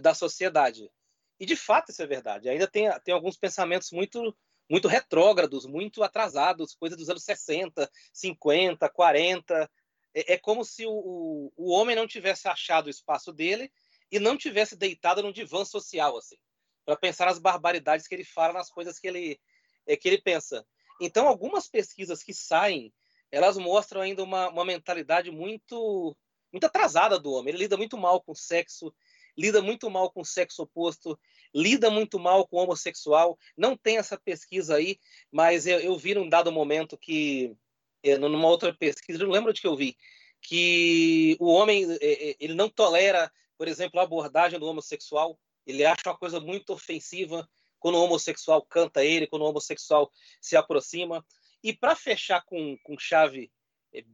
[0.00, 0.90] da sociedade.
[1.38, 2.48] E de fato isso é verdade.
[2.48, 4.34] Ainda tem, tem alguns pensamentos muito
[4.68, 9.70] muito retrógrados, muito atrasados, coisa dos anos 60, 50, 40.
[10.14, 13.70] É, é como se o, o homem não tivesse achado o espaço dele
[14.10, 16.36] e não tivesse deitado num divã social, assim,
[16.84, 19.40] para pensar nas barbaridades que ele fala, nas coisas que ele,
[19.86, 20.66] é, que ele pensa.
[21.00, 22.92] Então, algumas pesquisas que saem,
[23.30, 26.16] elas mostram ainda uma, uma mentalidade muito,
[26.52, 27.52] muito atrasada do homem.
[27.52, 28.94] Ele lida muito mal com sexo,
[29.36, 31.18] lida muito mal com o sexo oposto,
[31.54, 33.38] lida muito mal com o homossexual.
[33.56, 34.98] Não tem essa pesquisa aí,
[35.30, 37.54] mas eu, eu vi num dado momento que,
[38.02, 39.96] é, numa outra pesquisa, não lembro de que eu vi,
[40.40, 45.38] que o homem é, é, ele não tolera por exemplo, a abordagem do homossexual.
[45.66, 50.56] Ele acha uma coisa muito ofensiva quando o homossexual canta ele, quando o homossexual se
[50.56, 51.24] aproxima.
[51.62, 53.50] E para fechar com, com chave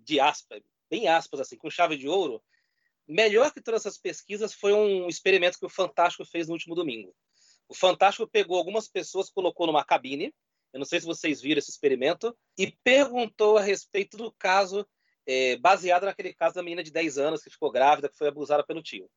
[0.05, 2.43] de aspas, bem aspas assim, com chave de ouro,
[3.11, 7.15] melhor que todas essas pesquisas foi um experimento que o Fantástico fez no último domingo.
[7.69, 10.33] O Fantástico pegou algumas pessoas, colocou numa cabine,
[10.73, 14.87] eu não sei se vocês viram esse experimento, e perguntou a respeito do caso,
[15.27, 18.65] é, baseado naquele caso da menina de 10 anos que ficou grávida, que foi abusada
[18.65, 19.11] pelo tio.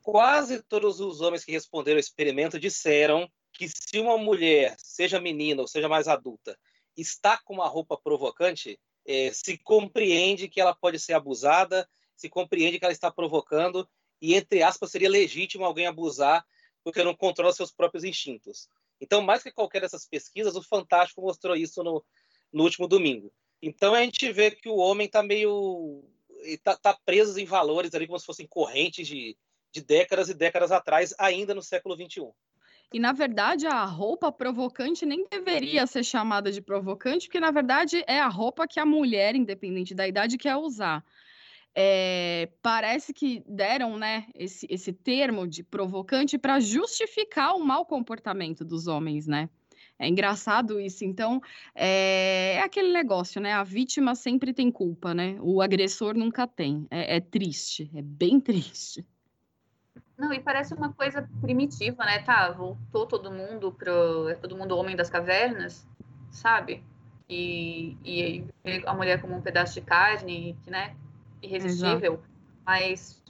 [0.00, 5.60] Quase todos os homens que responderam ao experimento disseram que se uma mulher, seja menina
[5.60, 6.56] ou seja mais adulta,
[6.96, 11.88] está com uma roupa provocante, é, se compreende que ela pode ser abusada,
[12.18, 13.88] se compreende que ela está provocando
[14.20, 16.44] e, entre aspas, seria legítimo alguém abusar
[16.82, 18.68] porque não controla seus próprios instintos.
[19.00, 22.04] Então, mais que qualquer dessas pesquisas, o Fantástico mostrou isso no,
[22.52, 23.32] no último domingo.
[23.62, 26.04] Então, a gente vê que o homem está meio
[26.42, 29.36] está tá preso em valores ali como se fossem correntes de,
[29.72, 32.32] de décadas e décadas atrás, ainda no século XXI.
[32.92, 38.02] E, na verdade, a roupa provocante nem deveria ser chamada de provocante, porque, na verdade,
[38.06, 41.04] é a roupa que a mulher, independente da idade, quer usar.
[41.80, 48.64] É, parece que deram né, esse, esse termo de provocante para justificar o mau comportamento
[48.64, 49.48] dos homens, né?
[49.96, 51.04] É engraçado isso.
[51.04, 51.40] Então,
[51.76, 53.52] é, é, aquele negócio, né?
[53.52, 55.36] A vítima sempre tem culpa, né?
[55.40, 56.84] O agressor nunca tem.
[56.90, 59.06] É, é triste, é bem triste.
[60.16, 62.18] Não, e parece uma coisa primitiva, né?
[62.22, 64.28] Tá, voltou todo mundo pro.
[64.28, 65.86] É todo mundo homem das cavernas,
[66.28, 66.82] sabe?
[67.28, 68.44] E, e
[68.84, 70.96] a mulher como um pedaço de carne, né?
[71.42, 72.14] Irresistível.
[72.14, 72.28] Exato.
[72.66, 73.22] Mas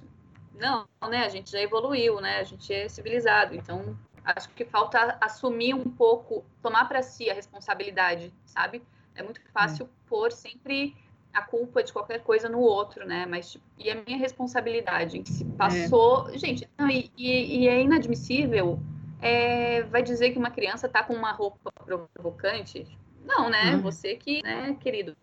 [0.55, 1.25] não, né?
[1.25, 2.39] A gente já evoluiu, né?
[2.39, 3.55] A gente é civilizado.
[3.55, 3.97] Então,
[4.37, 8.83] Acho que falta assumir um pouco, tomar para si a responsabilidade, sabe?
[9.15, 9.89] É muito fácil é.
[10.07, 10.95] pôr sempre
[11.33, 13.25] a culpa de qualquer coisa no outro, né?
[13.25, 16.37] Mas tipo, e a minha responsabilidade se passou, é.
[16.37, 18.79] gente, não, e, e, e, é inadmissível.
[19.23, 21.73] É, vai dizer que uma criança tá com uma roupa
[22.13, 22.87] provocante?
[23.25, 23.77] Não, né?
[23.77, 23.83] Uhum.
[23.83, 25.17] Você que, né, querido,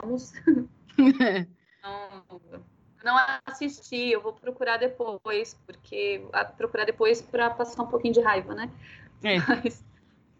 [0.00, 0.32] vamos.
[1.86, 2.40] não,
[3.04, 6.22] não assisti, eu vou procurar depois, porque
[6.56, 8.70] procurar depois para passar um pouquinho de raiva, né?
[9.22, 9.38] É.
[9.38, 9.84] Mas...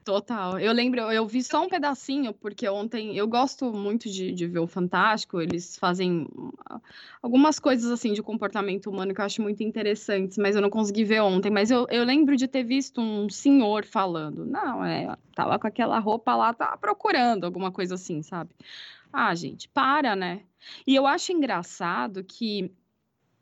[0.06, 0.60] Total.
[0.60, 4.60] Eu lembro, eu vi só um pedacinho, porque ontem eu gosto muito de, de, ver
[4.60, 5.40] o Fantástico.
[5.40, 6.28] Eles fazem
[7.20, 11.02] algumas coisas assim de comportamento humano que eu acho muito interessantes, mas eu não consegui
[11.02, 11.50] ver ontem.
[11.50, 14.46] Mas eu, eu lembro de ter visto um senhor falando.
[14.46, 18.50] Não, é, tava com aquela roupa lá, tava procurando alguma coisa assim, sabe?
[19.12, 20.42] Ah, gente, para, né?
[20.86, 22.70] E eu acho engraçado que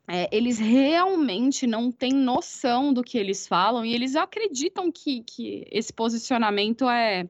[0.07, 5.67] é, eles realmente não têm noção do que eles falam e eles acreditam que, que
[5.71, 7.27] esse posicionamento é,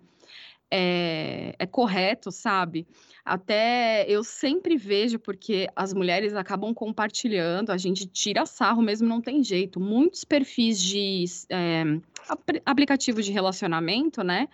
[0.69, 2.85] é, é, correto, sabe?
[3.23, 9.21] Até eu sempre vejo, porque as mulheres acabam compartilhando, a gente tira sarro mesmo, não
[9.21, 9.79] tem jeito.
[9.79, 11.83] Muitos perfis de é,
[12.65, 14.49] aplicativos de relacionamento, né?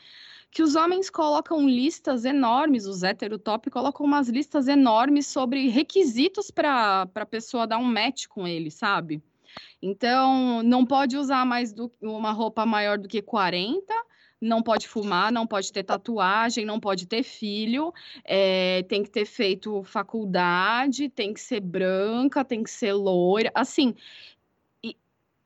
[0.51, 7.07] Que os homens colocam listas enormes, os heterotop colocam umas listas enormes sobre requisitos para
[7.15, 9.23] a pessoa dar um match com ele, sabe?
[9.81, 13.93] Então, não pode usar mais do, uma roupa maior do que 40,
[14.41, 17.93] não pode fumar, não pode ter tatuagem, não pode ter filho,
[18.25, 23.51] é, tem que ter feito faculdade, tem que ser branca, tem que ser loira.
[23.53, 23.93] Assim,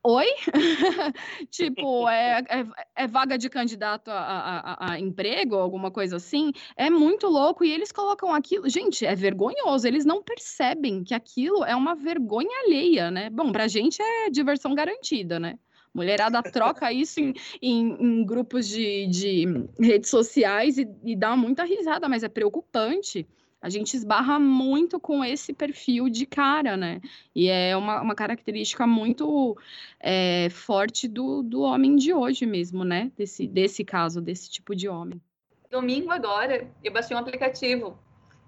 [0.06, 0.26] oi?
[1.50, 6.52] tipo, é, é, é, vaga de candidato a, a, a, emprego, alguma coisa assim?
[6.76, 8.68] É muito louco e eles colocam aquilo.
[8.68, 9.86] Gente, é vergonhoso.
[9.86, 13.28] Eles não percebem que aquilo é uma vergonha alheia, né?
[13.30, 15.58] Bom, pra gente é diversão garantida, né?
[15.92, 19.44] Mulherada troca isso em, em, em grupos de, de,
[19.80, 23.26] redes sociais e, e dá muita risada, mas é preocupante
[23.66, 27.00] a gente esbarra muito com esse perfil de cara, né?
[27.34, 29.58] E é uma, uma característica muito
[29.98, 33.10] é, forte do, do homem de hoje mesmo, né?
[33.18, 35.20] Desse, desse caso, desse tipo de homem.
[35.68, 37.98] Domingo agora, eu baixei um aplicativo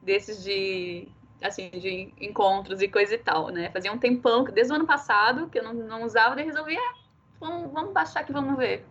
[0.01, 1.09] desses de
[1.43, 3.71] assim, de encontros e coisa e tal, né?
[3.73, 6.93] Fazia um tempão, desde o ano passado, que eu não, não usava, daí resolvi, é,
[7.41, 8.87] vamos, vamos baixar aqui, vamos ver.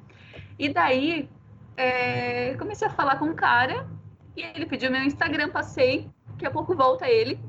[0.60, 1.30] E daí,
[1.78, 3.88] é, comecei a falar com um cara,
[4.36, 7.40] e ele pediu meu Instagram, passei, Daqui a pouco volta ele,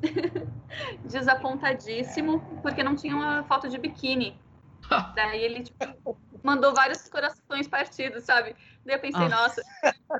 [1.04, 4.40] desapontadíssimo, porque não tinha uma foto de biquíni.
[5.14, 8.56] Daí ele tipo, mandou vários corações partidos, sabe?
[8.86, 9.28] Daí eu pensei, ah.
[9.28, 9.62] nossa,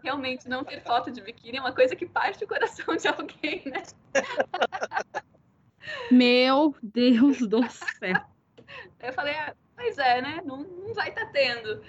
[0.05, 3.63] realmente não ter foto de biquíni é uma coisa que parte o coração de alguém,
[3.65, 3.83] né?
[6.11, 8.21] Meu Deus do céu.
[9.01, 10.43] Eu falei, ah, Pois é, né?
[10.45, 11.81] Não, não vai estar tá tendo.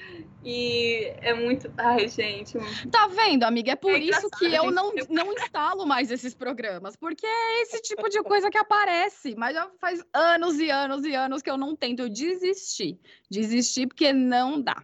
[0.44, 1.74] E é muito.
[1.76, 2.56] Ai, gente.
[2.92, 3.72] Tá vendo, amiga?
[3.72, 6.96] É por é isso que eu não, não instalo mais esses programas.
[6.96, 9.34] Porque é esse tipo de coisa que aparece.
[9.36, 12.02] Mas já faz anos e anos e anos que eu não tento.
[12.02, 13.00] Eu desisti.
[13.28, 14.84] Desisti porque não dá.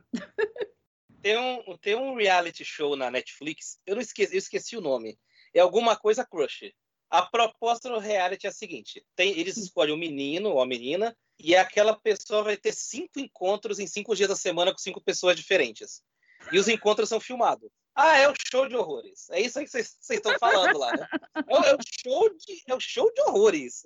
[1.22, 3.80] Tem um, tem um reality show na Netflix.
[3.86, 5.18] Eu não esqueci, eu esqueci o nome.
[5.54, 6.74] É alguma coisa crush.
[7.10, 11.16] A proposta do reality é a seguinte: tem, eles escolhem um menino ou a menina
[11.40, 15.36] e aquela pessoa vai ter cinco encontros em cinco dias da semana com cinco pessoas
[15.36, 16.02] diferentes.
[16.52, 17.70] E os encontros são filmados.
[17.94, 19.30] Ah, é o show de horrores.
[19.30, 21.08] É isso aí que vocês estão falando lá, né?
[21.36, 23.86] É, é, o show de, é o show de horrores.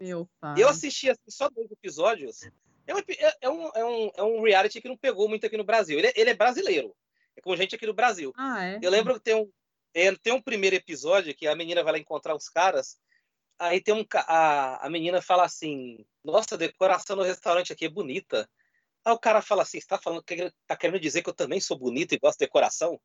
[0.00, 0.60] Meu pai.
[0.60, 2.40] Eu assisti assim, só dois episódios.
[2.86, 5.56] É um, é, é, um, é, um, é um reality que não pegou muito aqui
[5.56, 5.98] no Brasil.
[5.98, 6.94] Ele, é, ele é brasileiro.
[7.36, 8.32] É com gente aqui do Brasil.
[8.36, 8.78] Ah, é?
[8.82, 9.48] Eu lembro que tem um,
[9.94, 12.98] é, tem um primeiro episódio que a menina vai lá encontrar uns caras
[13.58, 17.88] Aí tem um a, a menina fala assim: Nossa, a decoração no restaurante aqui é
[17.88, 18.48] bonita.
[19.04, 20.22] Aí o cara fala assim: Você tá, falando,
[20.66, 23.00] tá querendo dizer que eu também sou bonito e gosto de decoração?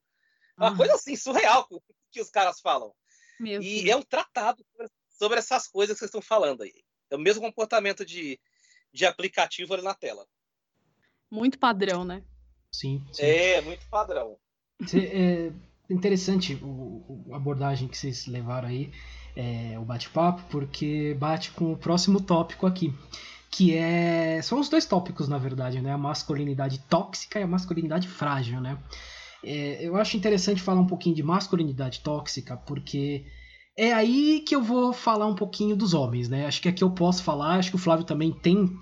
[0.55, 0.77] Uma ah.
[0.77, 1.67] coisa assim, surreal
[2.11, 2.93] que os caras falam.
[3.39, 3.89] Meu e Deus.
[3.89, 4.63] é um tratado
[5.09, 6.83] sobre essas coisas que vocês estão falando aí.
[7.09, 8.39] É o mesmo comportamento de,
[8.93, 10.27] de aplicativo ali na tela.
[11.31, 12.23] Muito padrão, né?
[12.71, 13.03] Sim.
[13.11, 13.23] sim.
[13.23, 14.39] É, muito padrão.
[14.93, 16.59] É interessante
[17.31, 18.91] a abordagem que vocês levaram aí
[19.35, 22.93] é, o bate-papo, porque bate com o próximo tópico aqui.
[23.51, 24.41] Que é.
[24.41, 25.91] São os dois tópicos, na verdade, né?
[25.91, 28.77] A masculinidade tóxica e a masculinidade frágil, né?
[29.43, 33.25] É, eu acho interessante falar um pouquinho de masculinidade tóxica, porque
[33.77, 36.47] é aí que eu vou falar um pouquinho dos homens, né?
[36.47, 38.75] Acho que aqui eu posso falar, acho que o Flávio também tem.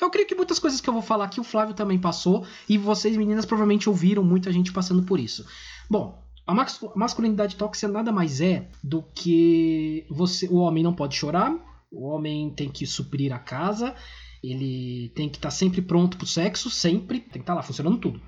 [0.00, 2.78] Eu creio que muitas coisas que eu vou falar aqui o Flávio também passou, e
[2.78, 5.44] vocês, meninas, provavelmente ouviram muita gente passando por isso.
[5.90, 6.54] Bom, a
[6.94, 11.54] masculinidade tóxica nada mais é do que você, o homem não pode chorar,
[11.90, 13.94] o homem tem que suprir a casa,
[14.42, 17.54] ele tem que estar tá sempre pronto para o sexo, sempre, tem que estar tá
[17.54, 18.20] lá funcionando tudo.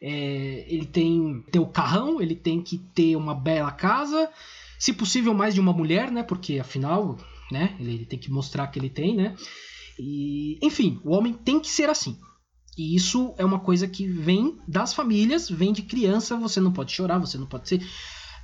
[0.00, 4.30] É, ele tem ter o carrão, ele tem que ter uma bela casa,
[4.78, 6.22] se possível mais de uma mulher, né?
[6.22, 7.18] Porque afinal,
[7.50, 7.76] né?
[7.80, 9.36] Ele, ele tem que mostrar que ele tem, né?
[9.98, 12.16] E, enfim, o homem tem que ser assim.
[12.78, 16.92] E isso é uma coisa que vem das famílias, vem de criança, você não pode
[16.92, 17.82] chorar, você não pode ser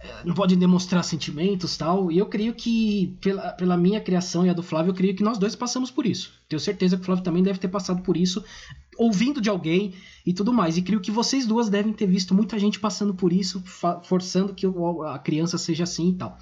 [0.03, 2.11] eh, não pode demonstrar sentimentos tal.
[2.11, 5.23] E eu creio que, pela, pela minha criação e a do Flávio, eu creio que
[5.23, 6.33] nós dois passamos por isso.
[6.49, 8.45] Tenho certeza que o Flávio também deve ter passado por isso,
[8.99, 9.95] ouvindo de alguém
[10.27, 10.77] e tudo mais.
[10.77, 13.63] E creio que vocês duas devem ter visto muita gente passando por isso,
[14.03, 14.67] forçando que
[15.07, 16.37] a criança seja assim e tal.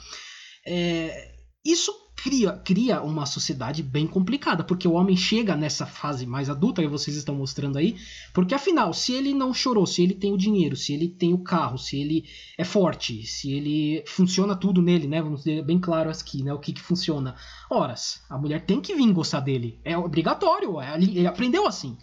[0.66, 1.92] É, isso
[2.22, 6.86] cria, cria uma sociedade bem complicada, porque o homem chega nessa fase mais adulta que
[6.86, 7.96] vocês estão mostrando aí,
[8.32, 11.42] porque afinal, se ele não chorou, se ele tem o dinheiro, se ele tem o
[11.42, 12.24] carro, se ele
[12.56, 15.20] é forte, se ele funciona tudo nele, né?
[15.20, 16.54] Vamos dizer bem claro aqui, né?
[16.54, 17.34] O que que funciona.
[17.68, 21.98] Horas, a mulher tem que vir gostar dele, é obrigatório, é, ele aprendeu assim.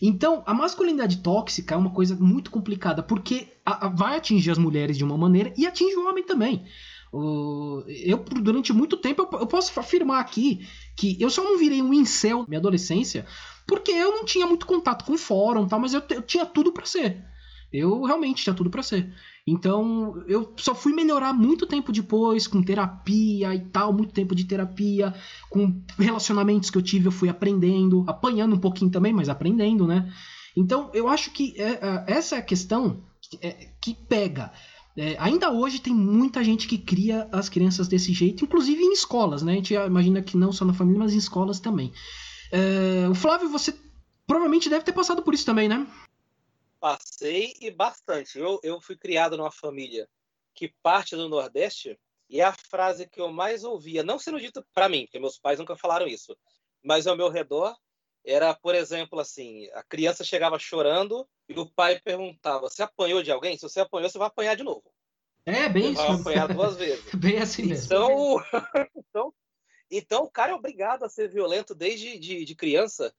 [0.00, 4.58] Então, a masculinidade tóxica é uma coisa muito complicada, porque a, a, vai atingir as
[4.58, 6.64] mulheres de uma maneira e atinge o homem também
[7.12, 12.40] eu, durante muito tempo, eu, posso afirmar aqui que eu só não virei um incel
[12.40, 13.26] na minha adolescência
[13.66, 16.86] porque eu não tinha muito contato com fórum tal, mas eu, eu tinha tudo para
[16.86, 17.24] ser.
[17.72, 19.12] Eu realmente tinha tudo para ser.
[19.46, 24.44] Então, eu só fui melhorar muito tempo depois, com terapia e tal, muito tempo de
[24.44, 25.14] terapia,
[25.48, 30.12] com relacionamentos que eu tive, eu fui aprendendo, apanhando um pouquinho também, mas aprendendo, né?
[30.56, 33.04] Então, eu acho que é, é, essa é a questão
[33.40, 34.52] é, que pega.
[35.02, 39.40] É, ainda hoje tem muita gente que cria as crianças desse jeito, inclusive em escolas,
[39.40, 39.52] né?
[39.52, 41.90] A gente imagina que não só na família, mas em escolas também.
[42.52, 43.74] É, o Flávio, você
[44.26, 45.86] provavelmente deve ter passado por isso também, né?
[46.78, 48.38] Passei e bastante.
[48.38, 50.06] Eu, eu fui criado numa família
[50.54, 51.98] que parte do Nordeste
[52.28, 55.38] e é a frase que eu mais ouvia, não sendo dita para mim, porque meus
[55.38, 56.36] pais nunca falaram isso,
[56.84, 57.74] mas ao meu redor
[58.24, 63.30] era, por exemplo, assim, a criança chegava chorando e o pai perguntava: "Você apanhou de
[63.30, 63.56] alguém?
[63.56, 64.84] Se você apanhou, você vai apanhar de novo."
[65.46, 66.02] É, bem você isso.
[66.02, 67.04] Vai apanhar duas vezes.
[67.14, 67.86] bem assim mesmo.
[67.86, 68.36] Então,
[68.96, 69.34] então,
[69.90, 73.12] então, o cara é obrigado a ser violento desde de, de criança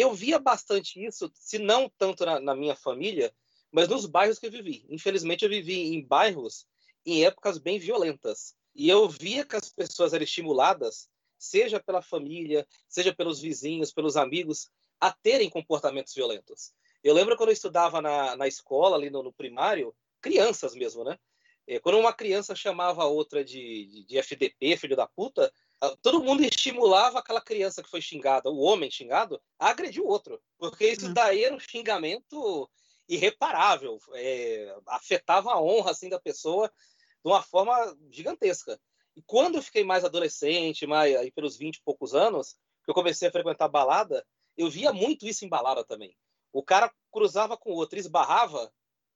[0.00, 3.32] eu via bastante isso, se não tanto na, na, minha família,
[3.72, 4.84] mas nos bairros que eu vivi.
[4.90, 6.66] Infelizmente, eu vivi em bairros
[7.04, 8.54] em épocas bem violentas.
[8.74, 11.08] E eu via que as pessoas eram estimuladas,
[11.38, 14.70] seja pela família, seja pelos vizinhos, pelos amigos,
[15.00, 16.72] a terem comportamentos violentos.
[17.02, 21.18] Eu lembro quando eu estudava na, na escola, ali no, no primário, crianças mesmo, né?
[21.66, 25.52] É, quando uma criança chamava a outra de, de, de FDP, filho da puta,
[26.00, 30.40] todo mundo estimulava aquela criança que foi xingada, o homem xingado, a agredir o outro.
[30.58, 31.12] Porque isso hum.
[31.12, 32.70] daí era um xingamento
[33.08, 38.80] irreparável, é, afetava a honra assim da pessoa de uma forma gigantesca.
[39.16, 42.94] E quando eu fiquei mais adolescente, mais aí pelos 20 e poucos anos, que eu
[42.94, 44.24] comecei a frequentar balada,
[44.56, 46.16] eu via muito isso em balada também.
[46.52, 48.72] O cara cruzava com o outro, esbarrava,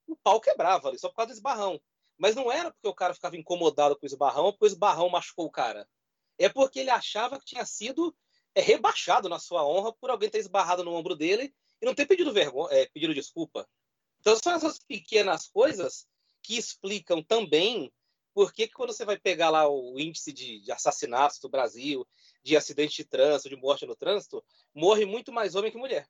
[0.06, 1.80] o pau quebrava ali, só por causa do esbarrão.
[2.18, 5.08] Mas não era porque o cara ficava incomodado com o esbarrão ou porque o esbarrão
[5.08, 5.86] machucou o cara
[6.40, 8.16] é porque ele achava que tinha sido
[8.54, 12.06] é, rebaixado na sua honra por alguém ter esbarrado no ombro dele e não ter
[12.06, 13.68] pedido vergonha, é, pedido desculpa.
[14.20, 16.06] Então são essas pequenas coisas
[16.42, 17.92] que explicam também
[18.32, 22.06] por que, que quando você vai pegar lá o índice de, de, assassinatos do Brasil,
[22.42, 26.08] de acidente de trânsito, de morte no trânsito, morre muito mais homem que mulher.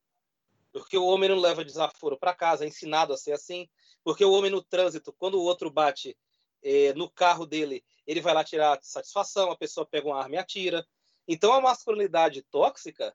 [0.73, 3.69] Porque o homem não leva desaforo para casa, é ensinado a ser assim.
[4.05, 6.17] Porque o homem no trânsito, quando o outro bate
[6.63, 10.39] é, no carro dele, ele vai lá tirar satisfação, a pessoa pega uma arma e
[10.39, 10.87] atira.
[11.27, 13.15] Então, a masculinidade tóxica,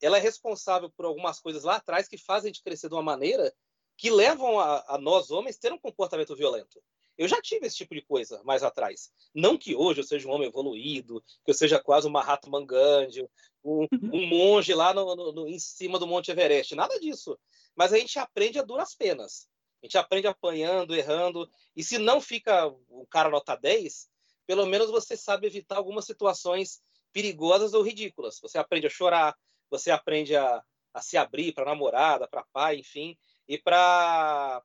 [0.00, 3.02] ela é responsável por algumas coisas lá atrás que fazem a gente crescer de uma
[3.02, 3.52] maneira
[3.96, 6.82] que levam a, a nós, homens, ter um comportamento violento.
[7.16, 9.10] Eu já tive esse tipo de coisa mais atrás.
[9.34, 13.28] Não que hoje eu seja um homem evoluído, que eu seja quase um Mahatma Gandhi,
[13.64, 16.74] um, um monge lá no, no, no, em cima do Monte Everest.
[16.74, 17.38] Nada disso.
[17.74, 19.48] Mas a gente aprende a duras penas.
[19.82, 21.48] A gente aprende apanhando, errando.
[21.76, 24.08] E se não fica o cara nota 10,
[24.46, 28.38] pelo menos você sabe evitar algumas situações perigosas ou ridículas.
[28.40, 29.36] Você aprende a chorar,
[29.70, 30.62] você aprende a,
[30.92, 33.16] a se abrir para namorada, para pai, enfim,
[33.48, 34.62] e para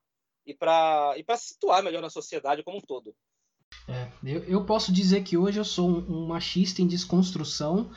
[0.52, 3.14] e para e para se situar melhor na sociedade como um todo.
[3.88, 7.90] É, eu, eu posso dizer que hoje eu sou um, um machista em desconstrução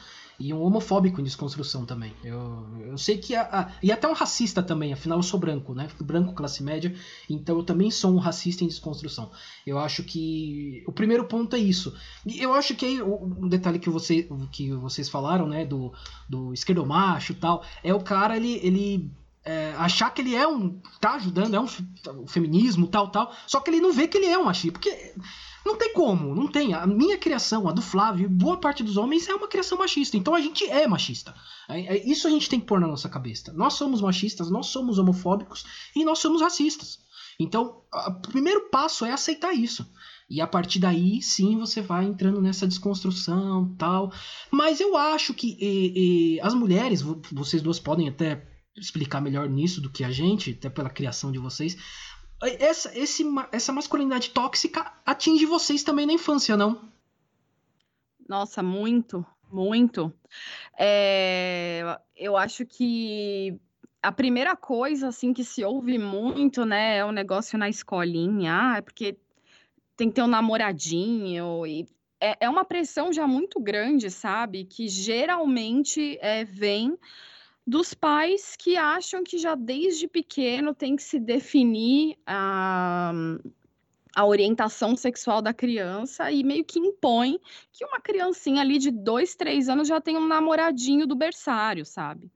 [0.42, 2.12] e um homofóbico em desconstrução também.
[2.24, 3.34] Eu, eu sei que.
[3.34, 5.88] A, a, e até um racista também, afinal eu sou branco, né?
[6.00, 6.94] Branco, classe média,
[7.30, 9.30] então eu também sou um racista em desconstrução.
[9.66, 10.82] Eu acho que.
[10.86, 11.94] O primeiro ponto é isso.
[12.26, 15.64] E eu acho que aí, um detalhe que, você, que vocês falaram, né?
[15.64, 15.92] Do,
[16.28, 18.58] do esquerdomacho e tal, é o cara, ele.
[18.62, 20.80] ele é, achar que ele é um.
[21.00, 23.34] tá ajudando, é um, feminismo, tal, tal.
[23.46, 24.72] Só que ele não vê que ele é um machista.
[24.72, 25.14] Porque
[25.64, 26.74] não tem como, não tem.
[26.74, 30.16] A minha criação, a do Flávio, boa parte dos homens é uma criação machista.
[30.16, 31.34] Então a gente é machista.
[31.68, 33.52] É, é, isso a gente tem que pôr na nossa cabeça.
[33.52, 35.64] Nós somos machistas, nós somos homofóbicos
[35.94, 37.00] e nós somos racistas.
[37.38, 39.90] Então, o primeiro passo é aceitar isso.
[40.28, 44.12] E a partir daí, sim, você vai entrando nessa desconstrução tal.
[44.50, 49.80] Mas eu acho que e, e, as mulheres, vocês duas podem até explicar melhor nisso
[49.80, 51.76] do que a gente, até pela criação de vocês
[52.42, 56.80] essa, esse, essa masculinidade tóxica atinge vocês também na infância, não?
[58.28, 60.12] Nossa, muito, muito.
[60.78, 63.58] É, eu acho que
[64.02, 68.76] a primeira coisa assim que se ouve muito, né, é o negócio na escolinha, ah,
[68.78, 69.16] é porque
[69.96, 71.86] tem que ter um namoradinho e
[72.20, 74.64] é, é uma pressão já muito grande, sabe?
[74.64, 76.96] Que geralmente é, vem
[77.66, 83.12] dos pais que acham que já desde pequeno tem que se definir a,
[84.14, 87.38] a orientação sexual da criança e meio que impõe
[87.72, 92.30] que uma criancinha ali de dois, três anos já tem um namoradinho do berçário, sabe?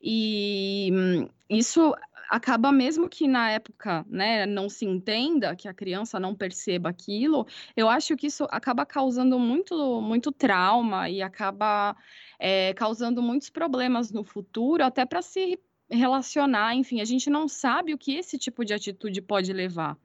[0.00, 1.94] E hum, isso
[2.28, 7.46] acaba mesmo que na época, né, não se entenda, que a criança não perceba aquilo,
[7.76, 11.96] eu acho que isso acaba causando muito, muito trauma e acaba
[12.38, 15.58] é, causando muitos problemas no futuro, até para se
[15.90, 19.96] relacionar, enfim, a gente não sabe o que esse tipo de atitude pode levar,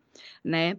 [0.44, 0.78] né?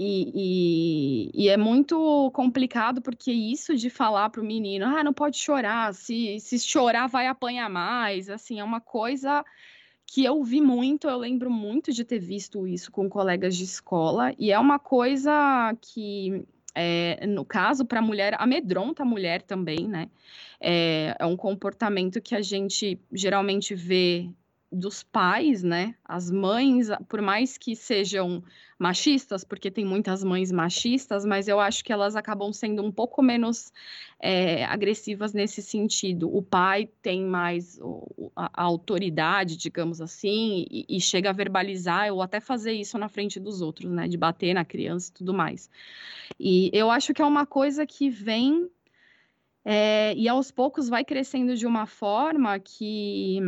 [0.00, 5.12] E, e, e, é muito complicado porque isso de falar para o menino, ah, não
[5.12, 9.44] pode chorar, se, se chorar vai apanhar mais, assim, é uma coisa
[10.10, 14.32] que eu vi muito, eu lembro muito de ter visto isso com colegas de escola,
[14.38, 19.86] e é uma coisa que, é, no caso, para a mulher, amedronta a mulher também,
[19.86, 20.08] né?
[20.58, 24.30] É, é um comportamento que a gente geralmente vê
[24.70, 25.94] dos pais, né?
[26.04, 28.42] As mães, por mais que sejam
[28.78, 33.22] machistas, porque tem muitas mães machistas, mas eu acho que elas acabam sendo um pouco
[33.22, 33.72] menos
[34.20, 36.34] é, agressivas nesse sentido.
[36.34, 37.80] O pai tem mais
[38.36, 43.08] a, a, autoridade, digamos assim, e, e, chega a verbalizar ou até fazer isso na
[43.08, 44.06] frente dos outros, né?
[44.06, 45.70] De bater na criança e tudo mais.
[46.38, 48.70] E eu acho que é uma coisa que vem
[49.64, 53.38] é, e aos poucos vai crescendo de uma forma que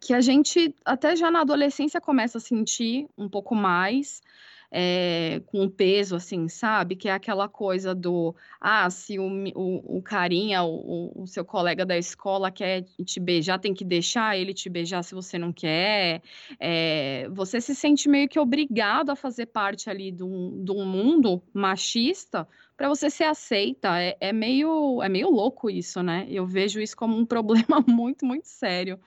[0.00, 4.22] que a gente até já na adolescência começa a sentir um pouco mais
[4.70, 6.94] é, com peso, assim, sabe?
[6.94, 9.24] Que é aquela coisa do, ah, se o,
[9.54, 14.38] o, o carinha, o, o, seu colega da escola quer te beijar, tem que deixar
[14.38, 16.22] ele te beijar se você não quer.
[16.58, 22.46] É, você se sente meio que obrigado a fazer parte ali de um, mundo machista
[22.76, 24.00] para você ser aceita.
[24.00, 26.26] É, é, meio, é meio louco isso, né?
[26.30, 29.00] Eu vejo isso como um problema muito, muito sério.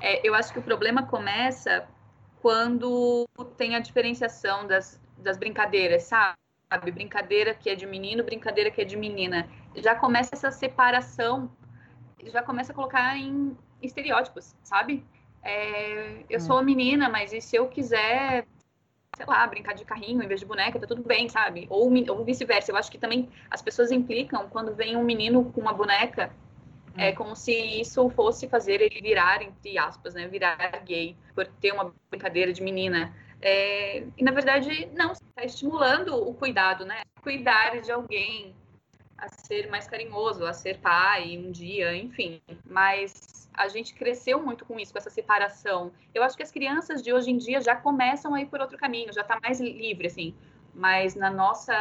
[0.00, 1.88] É, eu acho que o problema começa
[2.40, 3.26] quando
[3.56, 6.36] tem a diferenciação das, das brincadeiras, sabe?
[6.92, 9.48] Brincadeira que é de menino, brincadeira que é de menina.
[9.76, 11.50] Já começa essa separação,
[12.24, 15.04] já começa a colocar em estereótipos, sabe?
[15.42, 16.40] É, eu hum.
[16.40, 18.46] sou menina, mas e se eu quiser,
[19.16, 21.66] sei lá, brincar de carrinho em vez de boneca, tá tudo bem, sabe?
[21.70, 22.72] Ou, ou vice-versa.
[22.72, 26.32] Eu acho que também as pessoas implicam quando vem um menino com uma boneca
[26.96, 30.28] é como se isso fosse fazer ele virar, entre aspas, né?
[30.28, 33.14] Virar gay, por ter uma brincadeira de menina.
[33.40, 37.02] É, e na verdade, não, está estimulando o cuidado, né?
[37.20, 38.54] Cuidar de alguém,
[39.18, 42.40] a ser mais carinhoso, a ser pai um dia, enfim.
[42.64, 45.92] Mas a gente cresceu muito com isso, com essa separação.
[46.14, 48.78] Eu acho que as crianças de hoje em dia já começam a ir por outro
[48.78, 50.34] caminho, já está mais livre, assim.
[50.72, 51.72] Mas na nossa,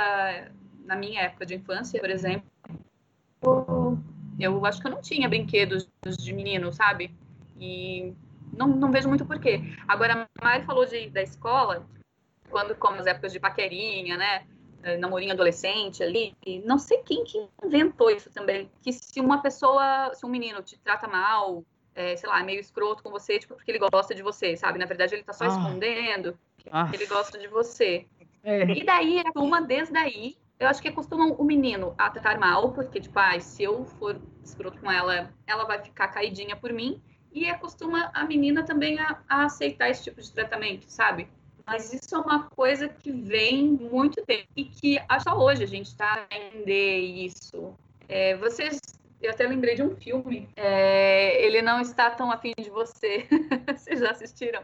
[0.86, 2.46] na minha época de infância, por exemplo,
[4.44, 7.14] eu acho que eu não tinha brinquedos de menino, sabe?
[7.60, 8.14] E
[8.56, 9.62] não, não vejo muito porquê.
[9.88, 11.88] Agora, a Mari falou de, da escola,
[12.50, 14.46] quando, como as épocas de paquerinha, né?
[14.84, 16.36] Eh, namorinho adolescente ali,
[16.66, 20.78] não sei quem que inventou isso também, que se uma pessoa, se um menino te
[20.78, 21.64] trata mal,
[21.96, 24.78] é, sei lá, é meio escroto com você, tipo, porque ele gosta de você, sabe?
[24.78, 25.48] Na verdade, ele tá só ah.
[25.48, 26.90] escondendo que ah.
[26.92, 28.06] ele gosta de você.
[28.44, 28.64] É.
[28.72, 32.72] E daí, a turma, desde aí, eu acho que acostumam o menino a tratar mal,
[32.72, 37.02] porque, tipo, ah, se eu for escroto com ela, ela vai ficar caidinha por mim.
[37.34, 41.28] E acostuma a menina também a, a aceitar esse tipo de tratamento, sabe?
[41.66, 45.68] Mas isso é uma coisa que vem muito tempo e que acho que hoje a
[45.68, 47.74] gente está a entender isso.
[48.08, 48.80] É, vocês,
[49.22, 53.28] eu até lembrei de um filme, é, ele não está tão afim de você.
[53.76, 54.62] vocês já assistiram?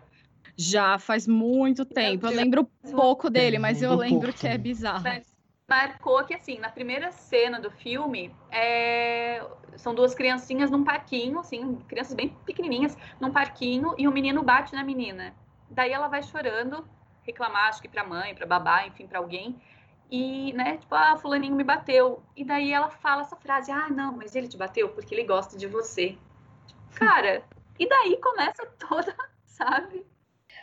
[0.55, 2.27] Já faz muito tempo.
[2.27, 5.03] Eu lembro pouco dele, mas eu lembro que é bizarro.
[5.03, 5.38] Mas
[5.69, 9.45] marcou que, assim, na primeira cena do filme, é...
[9.77, 14.73] são duas criancinhas num parquinho, assim, crianças bem pequenininhas, num parquinho, e o menino bate
[14.73, 15.33] na menina.
[15.69, 16.87] Daí ela vai chorando,
[17.23, 19.61] reclamar, acho que pra mãe, pra babá, enfim, pra alguém.
[20.09, 22.23] E, né, tipo, ah, fulaninho me bateu.
[22.35, 25.55] E daí ela fala essa frase, ah, não, mas ele te bateu porque ele gosta
[25.55, 26.17] de você.
[26.95, 27.43] Cara,
[27.77, 29.15] e daí começa toda,
[29.45, 30.03] sabe?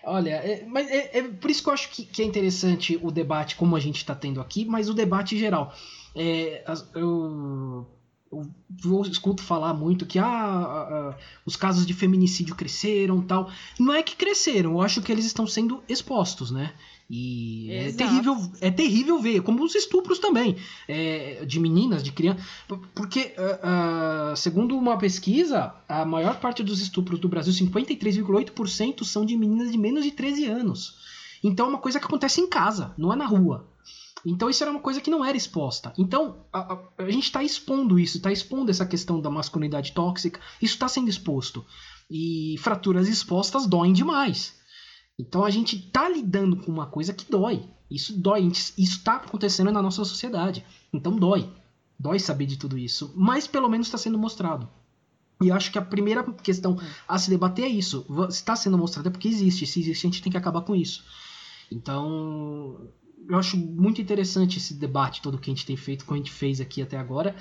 [0.04, 3.10] Olha, é, mas é, é, por isso que eu acho que, que, é interessante o
[3.10, 5.74] debate como a gente está tendo aqui, mas o debate geral.
[6.14, 7.86] É, eu,
[8.32, 8.46] eu,
[8.84, 13.50] eu, escuto falar muito que ah, os casos de feminicídio cresceram tal.
[13.78, 16.74] Não é que cresceram, eu acho que eles estão sendo expostos, né?
[17.08, 20.56] E é terrível, é terrível ver, como os estupros também,
[20.88, 22.44] é, de meninas, de crianças.
[22.94, 29.24] Porque, uh, uh, segundo uma pesquisa, a maior parte dos estupros do Brasil, 53,8%, são
[29.24, 30.96] de meninas de menos de 13 anos.
[31.44, 33.68] Então é uma coisa que acontece em casa, não é na rua.
[34.24, 35.92] Então isso era uma coisa que não era exposta.
[35.96, 40.40] Então a, a, a gente está expondo isso, está expondo essa questão da masculinidade tóxica,
[40.60, 41.64] isso está sendo exposto.
[42.10, 44.56] E fraturas expostas doem demais.
[45.18, 47.64] Então a gente tá lidando com uma coisa que dói.
[47.90, 50.64] Isso dói, isso tá acontecendo na nossa sociedade.
[50.92, 51.48] Então dói.
[51.98, 53.12] Dói saber de tudo isso.
[53.16, 54.68] Mas pelo menos está sendo mostrado.
[55.40, 58.06] E acho que a primeira questão a se debater é isso.
[58.28, 59.66] Está sendo mostrado é porque existe.
[59.66, 61.04] Se existe, a gente tem que acabar com isso.
[61.70, 62.88] Então,
[63.28, 66.30] eu acho muito interessante esse debate todo que a gente tem feito, que a gente
[66.30, 67.34] fez aqui até agora.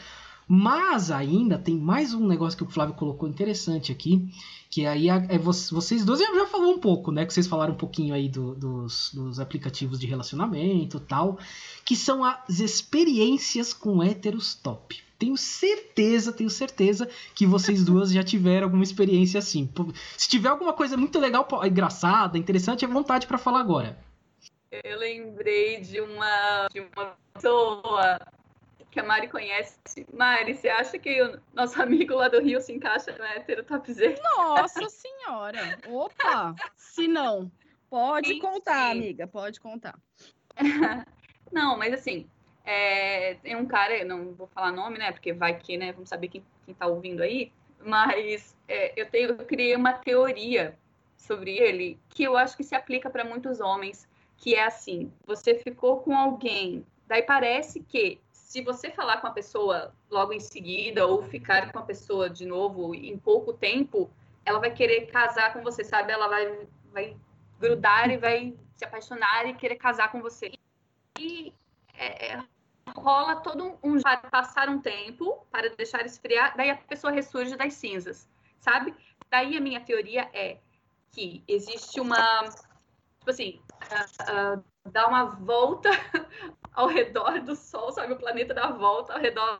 [0.47, 4.29] Mas ainda tem mais um negócio que o Flávio colocou interessante aqui,
[4.69, 7.25] que aí é, vocês dois já, já falou um pouco, né?
[7.25, 11.39] Que vocês falaram um pouquinho aí do, dos, dos aplicativos de relacionamento tal,
[11.83, 15.03] que são as experiências com héteros top.
[15.17, 19.67] Tenho certeza, tenho certeza que vocês duas já tiveram alguma experiência assim.
[20.15, 23.97] Se tiver alguma coisa muito legal, engraçada, interessante, é vontade para falar agora.
[24.83, 28.19] Eu lembrei de uma, de uma pessoa
[28.95, 29.77] que a Mari conhece.
[30.13, 34.21] Mari, você acha que o nosso amigo lá do Rio se encaixa no hétero topzera?
[34.37, 35.77] Nossa senhora!
[35.85, 36.55] Opa!
[36.77, 37.51] Se não,
[37.89, 38.39] pode Sim.
[38.39, 39.99] contar, amiga, pode contar.
[41.51, 42.25] não, mas assim,
[42.63, 45.11] é, tem um cara, não vou falar nome, né?
[45.11, 45.91] Porque vai que, né?
[45.91, 47.51] Vamos saber quem, quem tá ouvindo aí.
[47.85, 50.79] Mas é, eu, tenho, eu criei uma teoria
[51.17, 55.53] sobre ele que eu acho que se aplica para muitos homens, que é assim: você
[55.53, 58.21] ficou com alguém, daí parece que
[58.55, 62.45] se você falar com a pessoa logo em seguida ou ficar com a pessoa de
[62.45, 64.09] novo em pouco tempo,
[64.45, 66.13] ela vai querer casar com você, sabe?
[66.13, 67.17] Ela vai, vai
[67.59, 70.53] grudar e vai se apaixonar e querer casar com você.
[71.19, 71.53] E
[71.95, 72.43] é, é
[72.95, 77.73] rola todo um para passar um tempo para deixar esfriar, daí a pessoa ressurge das
[77.73, 78.25] cinzas,
[78.57, 78.95] sabe?
[79.29, 80.59] Daí a minha teoria é
[81.11, 82.43] que existe uma
[83.19, 83.59] tipo assim,
[83.91, 85.89] uh, uh, dá uma volta
[86.73, 88.13] ao redor do Sol, sabe?
[88.13, 89.59] O planeta dá volta ao redor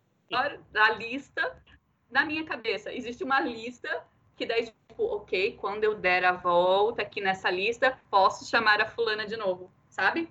[0.71, 1.61] da lista.
[2.09, 4.03] Na minha cabeça, existe uma lista
[4.35, 8.85] que daí, tipo, ok, quando eu der a volta aqui nessa lista, posso chamar a
[8.85, 10.29] fulana de novo, sabe?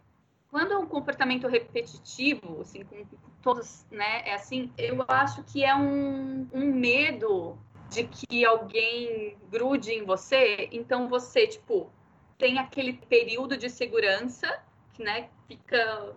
[0.51, 3.05] Quando é um comportamento repetitivo, assim, com
[3.43, 7.59] todos, né, é assim, eu acho que é um, um medo
[7.91, 11.91] de que alguém grude em você, então você, tipo,
[12.39, 14.63] tem aquele período de segurança,
[15.03, 16.15] né, fica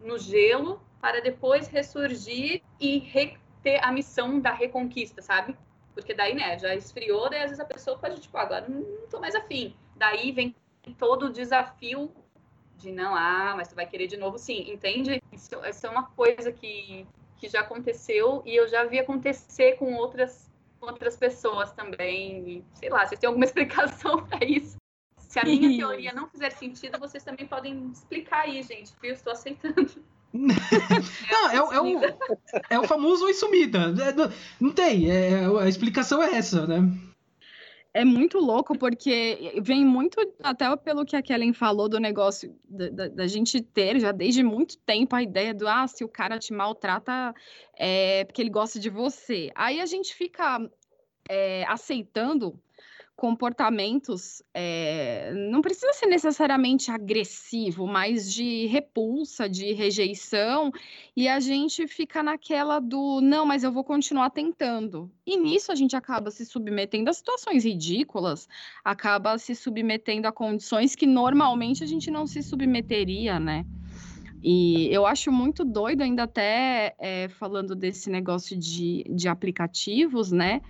[0.00, 3.00] no gelo, para depois ressurgir e
[3.62, 5.56] ter a missão da reconquista, sabe?
[5.94, 9.20] Porque daí, né, já esfriou, daí às vezes a pessoa pode, tipo, agora não tô
[9.20, 9.76] mais afim.
[9.96, 10.54] Daí vem
[10.98, 12.10] todo o desafio
[12.76, 15.22] de não, ah, mas tu vai querer de novo, sim, entende?
[15.32, 17.06] Isso, isso é uma coisa que,
[17.36, 20.50] que já aconteceu e eu já vi acontecer com outras,
[20.80, 22.48] outras pessoas também.
[22.48, 24.81] E, sei lá, vocês têm alguma explicação para isso?
[25.32, 28.92] Se a minha teoria não fizer sentido, vocês também podem explicar aí, gente.
[29.02, 29.90] Eu estou aceitando.
[30.30, 32.00] não, é, é, o,
[32.68, 33.78] é o famoso oi sumida.
[33.78, 34.30] É,
[34.60, 36.80] não tem, é, a explicação é essa, né?
[37.94, 42.88] é muito louco porque vem muito até pelo que a Kellen falou do negócio da,
[42.88, 46.38] da, da, gente ter já desde muito tempo a ideia do ah, se o cara
[46.38, 47.34] te maltrata
[47.74, 49.50] é porque ele gosta de você.
[49.54, 50.58] Aí a gente fica
[51.28, 52.58] é, aceitando
[53.22, 60.72] comportamentos, é, não precisa ser necessariamente agressivo, mas de repulsa, de rejeição,
[61.16, 65.08] e a gente fica naquela do não, mas eu vou continuar tentando.
[65.24, 68.48] E nisso a gente acaba se submetendo a situações ridículas,
[68.84, 73.64] acaba se submetendo a condições que normalmente a gente não se submeteria, né?
[74.42, 80.60] E eu acho muito doido, ainda até é, falando desse negócio de, de aplicativos, né?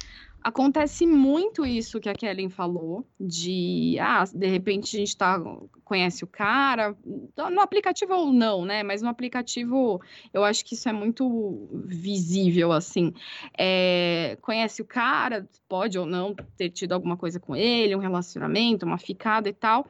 [0.43, 5.41] Acontece muito isso que a Kellen falou, de, ah, de repente a gente tá,
[5.85, 8.83] conhece o cara, no aplicativo ou não, né?
[8.83, 10.01] Mas no aplicativo
[10.33, 13.13] eu acho que isso é muito visível, assim.
[13.57, 18.85] É, conhece o cara, pode ou não ter tido alguma coisa com ele, um relacionamento,
[18.85, 19.87] uma ficada e tal,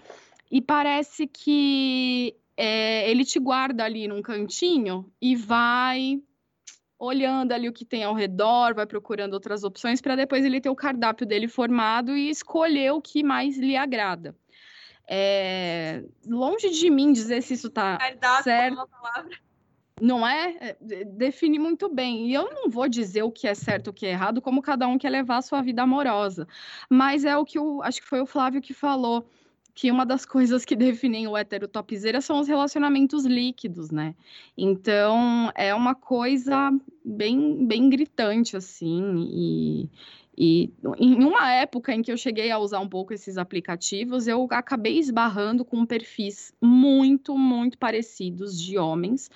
[0.50, 6.20] e parece que é, ele te guarda ali num cantinho e vai
[7.02, 10.70] olhando ali o que tem ao redor, vai procurando outras opções para depois ele ter
[10.70, 14.36] o cardápio dele formado e escolher o que mais lhe agrada.
[15.08, 17.98] É, longe de mim dizer se isso está
[18.44, 18.88] certo.
[20.00, 20.56] Não é?
[20.60, 21.04] é?
[21.04, 22.28] Define muito bem.
[22.28, 24.62] E eu não vou dizer o que é certo e o que é errado, como
[24.62, 26.46] cada um quer levar a sua vida amorosa.
[26.88, 29.28] Mas é o que o, acho que foi o Flávio que falou
[29.74, 34.14] que uma das coisas que definem o hétero topzera são os relacionamentos líquidos, né?
[34.56, 36.72] Então, é uma coisa
[37.04, 39.90] bem, bem gritante, assim, e,
[40.36, 44.46] e em uma época em que eu cheguei a usar um pouco esses aplicativos, eu
[44.50, 49.30] acabei esbarrando com perfis muito, muito parecidos de homens,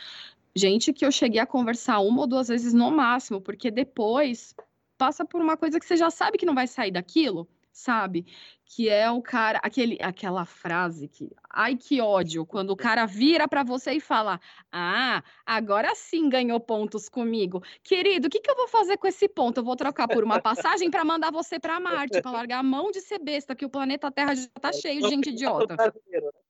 [0.54, 4.54] gente que eu cheguei a conversar uma ou duas vezes no máximo, porque depois
[4.96, 8.24] passa por uma coisa que você já sabe que não vai sair daquilo, sabe?
[8.64, 13.46] Que é o cara, aquele, aquela frase que, ai que ódio, quando o cara vira
[13.46, 14.40] para você e fala:
[14.72, 17.62] "Ah, agora sim ganhou pontos comigo.
[17.82, 19.58] Querido, o que, que eu vou fazer com esse ponto?
[19.60, 22.90] Eu vou trocar por uma passagem para mandar você para Marte, para largar a mão
[22.90, 25.76] de ser besta, que o planeta Terra já tá cheio de gente idiota."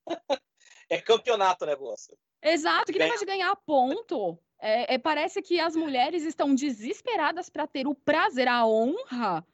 [0.88, 2.16] É campeonato, né, você?
[2.40, 4.38] Exato, que negócio de ganhar ponto.
[4.60, 9.44] É, é, parece que as mulheres estão desesperadas para ter o prazer, a honra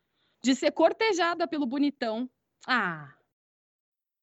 [0.42, 2.28] de ser cortejada pelo bonitão.
[2.66, 3.14] Ah.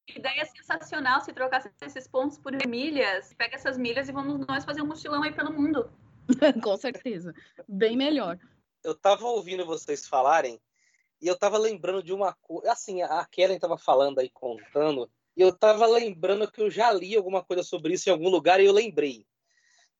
[0.08, 3.32] Ideia sensacional se trocasse esses pontos por milhas.
[3.34, 5.90] Pega essas milhas e vamos nós fazer um mochilão aí pelo mundo.
[6.62, 7.34] Com certeza.
[7.68, 8.38] Bem melhor.
[8.82, 10.60] Eu tava ouvindo vocês falarem
[11.20, 12.72] e eu tava lembrando de uma coisa.
[12.72, 15.10] Assim, a Kellen tava falando aí, contando.
[15.36, 18.60] E eu tava lembrando que eu já li alguma coisa sobre isso em algum lugar
[18.60, 19.26] e eu lembrei.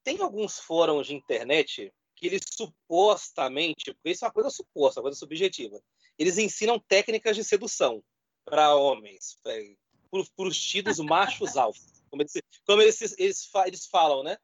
[0.03, 5.05] Tem alguns fóruns de internet que eles supostamente, porque isso é uma coisa suposta, uma
[5.05, 5.81] coisa subjetiva,
[6.21, 8.05] eles ensinam técnicas de sedução
[8.45, 9.55] para homens, para
[10.37, 12.33] os tidos machos alfa, como, eles,
[12.66, 14.37] como eles, eles, eles falam, né?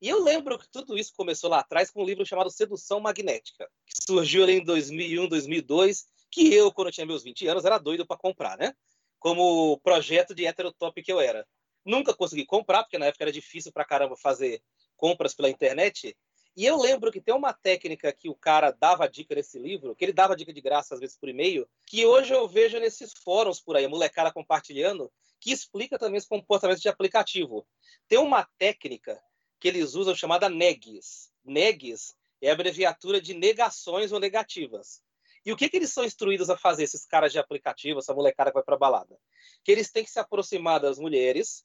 [0.00, 3.68] E eu lembro que tudo isso começou lá atrás com um livro chamado Sedução Magnética,
[3.84, 7.78] que surgiu ali em 2001, 2002, que eu, quando eu tinha meus 20 anos, era
[7.78, 8.72] doido para comprar, né?
[9.18, 11.44] Como projeto de heterotop que eu era.
[11.84, 14.62] Nunca consegui comprar, porque na época era difícil para caramba fazer
[14.96, 16.16] compras pela internet.
[16.56, 20.04] E eu lembro que tem uma técnica que o cara dava dica nesse livro, que
[20.04, 23.60] ele dava dica de graça às vezes por e-mail, que hoje eu vejo nesses fóruns
[23.60, 27.66] por aí, a molecada compartilhando, que explica também esse comportamento de aplicativo.
[28.06, 29.20] Tem uma técnica
[29.58, 31.32] que eles usam chamada NEGs.
[31.44, 35.02] NEGs é a abreviatura de negações ou negativas.
[35.44, 38.50] E o que, que eles são instruídos a fazer, esses caras de aplicativo, essa molecada
[38.50, 39.18] que vai para balada?
[39.62, 41.64] Que eles têm que se aproximar das mulheres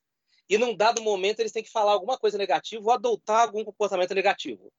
[0.50, 4.14] e num dado momento eles têm que falar alguma coisa negativa ou adotar algum comportamento
[4.14, 4.72] negativo.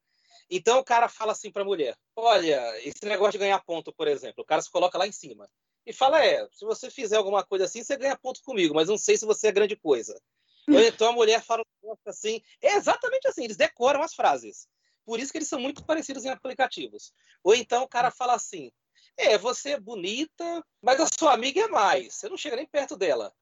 [0.51, 4.09] Então o cara fala assim para a mulher: Olha, esse negócio de ganhar ponto, por
[4.09, 5.49] exemplo, o cara se coloca lá em cima
[5.87, 8.99] e fala: É, se você fizer alguma coisa assim, você ganha ponto comigo, mas não
[8.99, 10.21] sei se você é grande coisa.
[10.69, 11.65] Ou então a mulher fala
[12.07, 14.69] assim: É exatamente assim, eles decoram as frases.
[15.05, 17.13] Por isso que eles são muito parecidos em aplicativos.
[17.43, 18.73] Ou então o cara fala assim:
[19.17, 22.15] É, você é bonita, mas a sua amiga é mais.
[22.15, 23.33] Você não chega nem perto dela.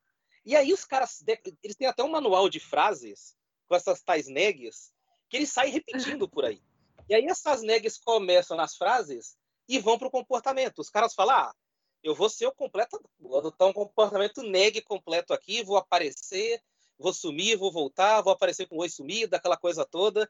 [0.49, 1.22] E aí os caras,
[1.62, 3.36] eles têm até um manual de frases
[3.66, 4.94] com essas tais negs
[5.28, 6.62] que eles saem repetindo por aí.
[7.07, 9.36] E aí essas negs começam nas frases
[9.68, 10.78] e vão para o comportamento.
[10.78, 11.55] Os caras falam, ah,
[12.03, 16.62] eu vou ser o completo, vou adotar um comportamento neg completo aqui, vou aparecer,
[16.99, 20.26] vou sumir, vou voltar, vou aparecer com oi sumido, aquela coisa toda.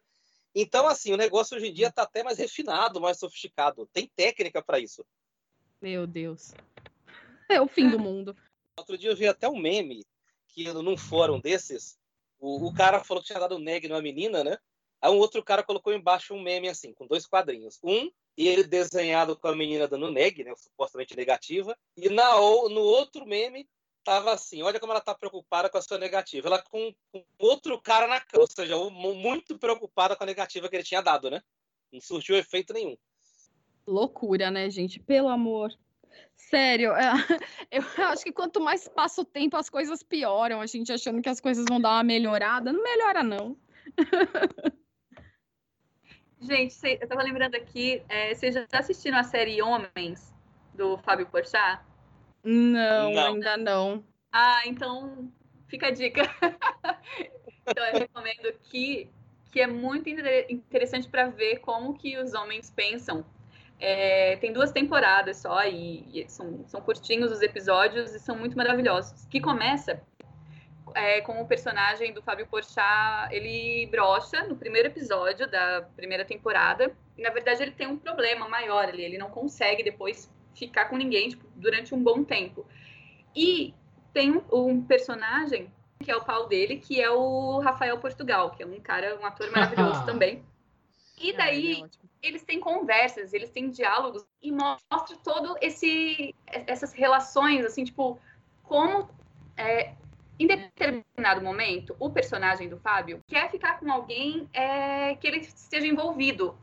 [0.53, 3.87] Então, assim, o negócio hoje em dia está até mais refinado, mais sofisticado.
[3.93, 5.07] Tem técnica para isso.
[5.81, 6.55] Meu Deus.
[7.49, 8.37] É o fim do mundo.
[8.77, 10.05] Outro dia eu vi até um meme
[10.49, 11.99] que num fórum desses,
[12.39, 14.59] o, o cara falou que tinha dado neg numa menina, né?
[15.01, 17.79] Aí um outro cara colocou embaixo um meme assim, com dois quadrinhos.
[17.83, 20.53] Um, ele desenhado com a menina dando neg, né?
[20.57, 21.77] Supostamente negativa.
[21.97, 23.69] E na, no outro meme,
[24.05, 26.49] tava assim, olha como ela tá preocupada com a sua negativa.
[26.49, 30.77] Ela com, com outro cara na cama, ou seja, muito preocupada com a negativa que
[30.77, 31.43] ele tinha dado, né?
[31.93, 32.97] Não surgiu efeito nenhum.
[33.87, 35.01] Loucura, né, gente?
[35.01, 35.73] Pelo amor.
[36.37, 37.11] Sério, é,
[37.71, 40.61] eu acho que quanto mais passa o tempo, as coisas pioram.
[40.61, 42.73] A gente achando que as coisas vão dar uma melhorada.
[42.73, 43.57] Não melhora, não.
[46.41, 50.33] Gente, eu tava lembrando aqui, é, vocês já assistiram a série Homens,
[50.73, 51.83] do Fábio Porchat?
[52.45, 54.05] Não, não, ainda não.
[54.33, 55.31] Ah, então
[55.67, 56.23] fica a dica.
[57.67, 59.11] então eu recomendo que,
[59.51, 63.27] que é muito interessante para ver como que os homens pensam
[63.81, 68.57] é, tem duas temporadas só e, e, são, são curtinhos os episódios e são muito
[68.57, 69.27] maravilhosos.
[69.27, 70.03] Que começa
[70.95, 76.93] é, com o personagem do Fábio Porchat, ele brocha no primeiro episódio da primeira temporada.
[77.17, 79.05] E, na verdade, ele tem um problema maior ali.
[79.05, 82.67] Ele não consegue depois ficar com ninguém tipo, durante um bom tempo.
[83.35, 83.75] E
[84.13, 85.71] tem um, um, personagem
[86.03, 89.27] que é o pau dele, que é o Rafael Portugal, que é um cara, um
[89.27, 90.45] ator maravilhoso também.
[91.21, 97.65] E daí é eles têm conversas, eles têm diálogos e mostra todo esse essas relações
[97.65, 98.19] assim, tipo,
[98.63, 99.09] como
[99.57, 99.95] é,
[100.39, 105.87] em determinado momento o personagem do Fábio quer ficar com alguém é, que ele esteja
[105.87, 106.57] envolvido.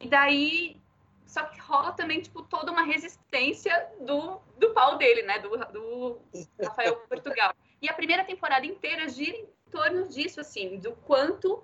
[0.00, 0.80] E daí
[1.26, 6.20] só que rola também tipo toda uma resistência do, do pau dele, né, do, do
[6.60, 7.54] Rafael Portugal.
[7.80, 11.62] E a primeira temporada inteira gira em torno disso assim, do quanto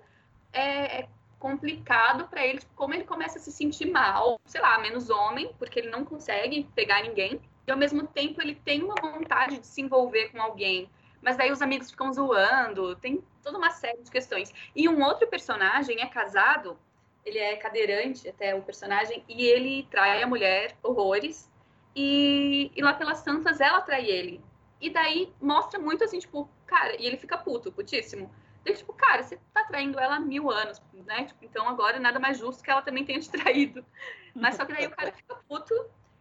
[0.53, 1.07] é,
[1.39, 5.53] complicado para ele, tipo, como ele começa a se sentir mal, sei lá, menos homem,
[5.59, 9.67] porque ele não consegue pegar ninguém, e ao mesmo tempo ele tem uma vontade de
[9.67, 10.89] se envolver com alguém,
[11.21, 14.53] mas daí os amigos ficam zoando, tem toda uma série de questões.
[14.75, 16.77] E um outro personagem é casado,
[17.25, 21.51] ele é cadeirante até o personagem, e ele trai a mulher horrores,
[21.95, 24.41] e, e lá pelas tantas ela trai ele.
[24.79, 28.31] E daí mostra muito assim, tipo, cara, e ele fica puto, putíssimo
[28.67, 31.25] e, tipo, cara, você tá traindo ela há mil anos, né?
[31.25, 33.85] Tipo, então agora nada mais justo que ela também tenha te traído.
[34.35, 35.73] Mas só que daí o cara fica puto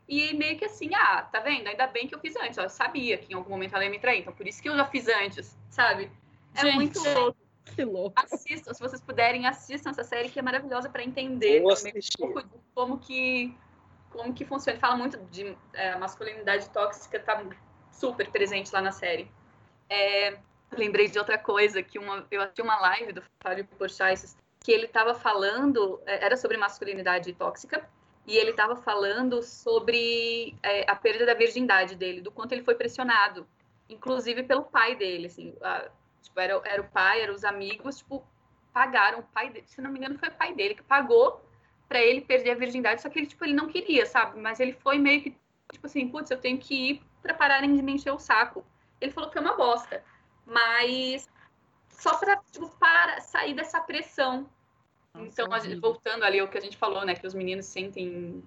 [0.09, 1.67] e meio que assim, ah, tá vendo?
[1.67, 2.57] Ainda bem que eu fiz antes.
[2.59, 4.69] Ó, eu sabia que em algum momento ela ia me trair, então por isso que
[4.69, 6.11] eu já fiz antes, sabe?
[6.55, 7.39] É Gente, muito louco.
[7.65, 8.13] que louco.
[8.17, 12.43] Assistam, se vocês puderem, assistam essa série que é maravilhosa para entender também um pouco
[12.43, 13.57] de como que
[14.11, 14.75] como que funciona.
[14.75, 17.45] Ele fala muito de é, masculinidade tóxica, tá
[17.91, 19.31] super presente lá na série.
[19.91, 20.39] É,
[20.77, 24.87] lembrei de outra coisa que uma, eu assisti uma live do Fábio Porchat que ele
[24.87, 27.89] estava falando é, era sobre masculinidade tóxica
[28.27, 32.74] e ele estava falando sobre é, a perda da virgindade dele, do quanto ele foi
[32.74, 33.47] pressionado,
[33.89, 35.89] inclusive pelo pai dele, assim, a,
[36.20, 38.27] tipo, era, era o pai, eram os amigos, tipo,
[38.72, 41.41] pagaram o pai dele, se não me engano foi o pai dele que pagou
[41.89, 44.41] para ele perder a virgindade, só que ele, tipo, ele não queria, sabe?
[44.41, 45.37] Mas ele foi meio que,
[45.72, 48.64] tipo assim, putz, eu tenho que ir para pararem de me encher o saco.
[49.01, 50.03] Ele falou que foi uma bosta,
[50.47, 51.29] mas
[51.89, 54.49] só para tipo, para sair dessa pressão.
[55.15, 58.43] Então, gente, voltando ali ao que a gente falou, né, que os meninos sentem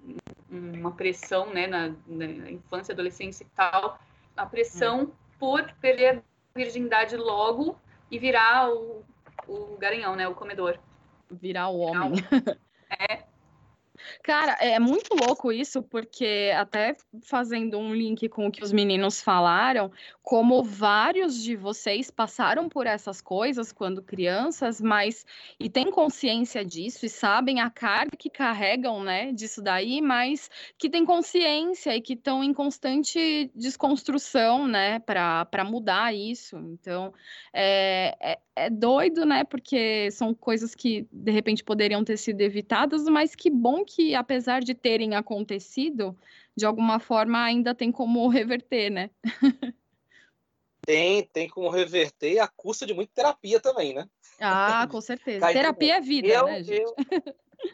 [0.48, 3.98] uma pressão, né, na, na infância, adolescência e tal,
[4.36, 6.22] a pressão por perder a
[6.54, 7.76] virgindade logo
[8.10, 9.04] e virar o,
[9.48, 10.78] o garanhão, né, o comedor.
[11.30, 12.12] Virar o homem.
[12.98, 13.22] É.
[14.22, 19.20] Cara, é muito louco isso, porque até fazendo um link com o que os meninos
[19.22, 19.90] falaram,
[20.22, 25.26] como vários de vocês passaram por essas coisas quando crianças, mas
[25.58, 30.48] e têm consciência disso e sabem a carga que carregam, né, disso daí, mas
[30.78, 36.56] que têm consciência e que estão em constante desconstrução, né, para mudar isso.
[36.58, 37.12] Então,
[37.52, 43.04] é, é, é doido, né, porque são coisas que de repente poderiam ter sido evitadas,
[43.04, 46.16] mas que bom que, apesar de terem acontecido,
[46.56, 49.10] de alguma forma ainda tem como reverter, né?
[50.86, 54.08] Tem, tem como reverter a custa de muita terapia também, né?
[54.40, 55.40] Ah, com certeza.
[55.40, 56.80] Cai Terapia é vida, eu, né, gente?
[56.80, 56.94] eu-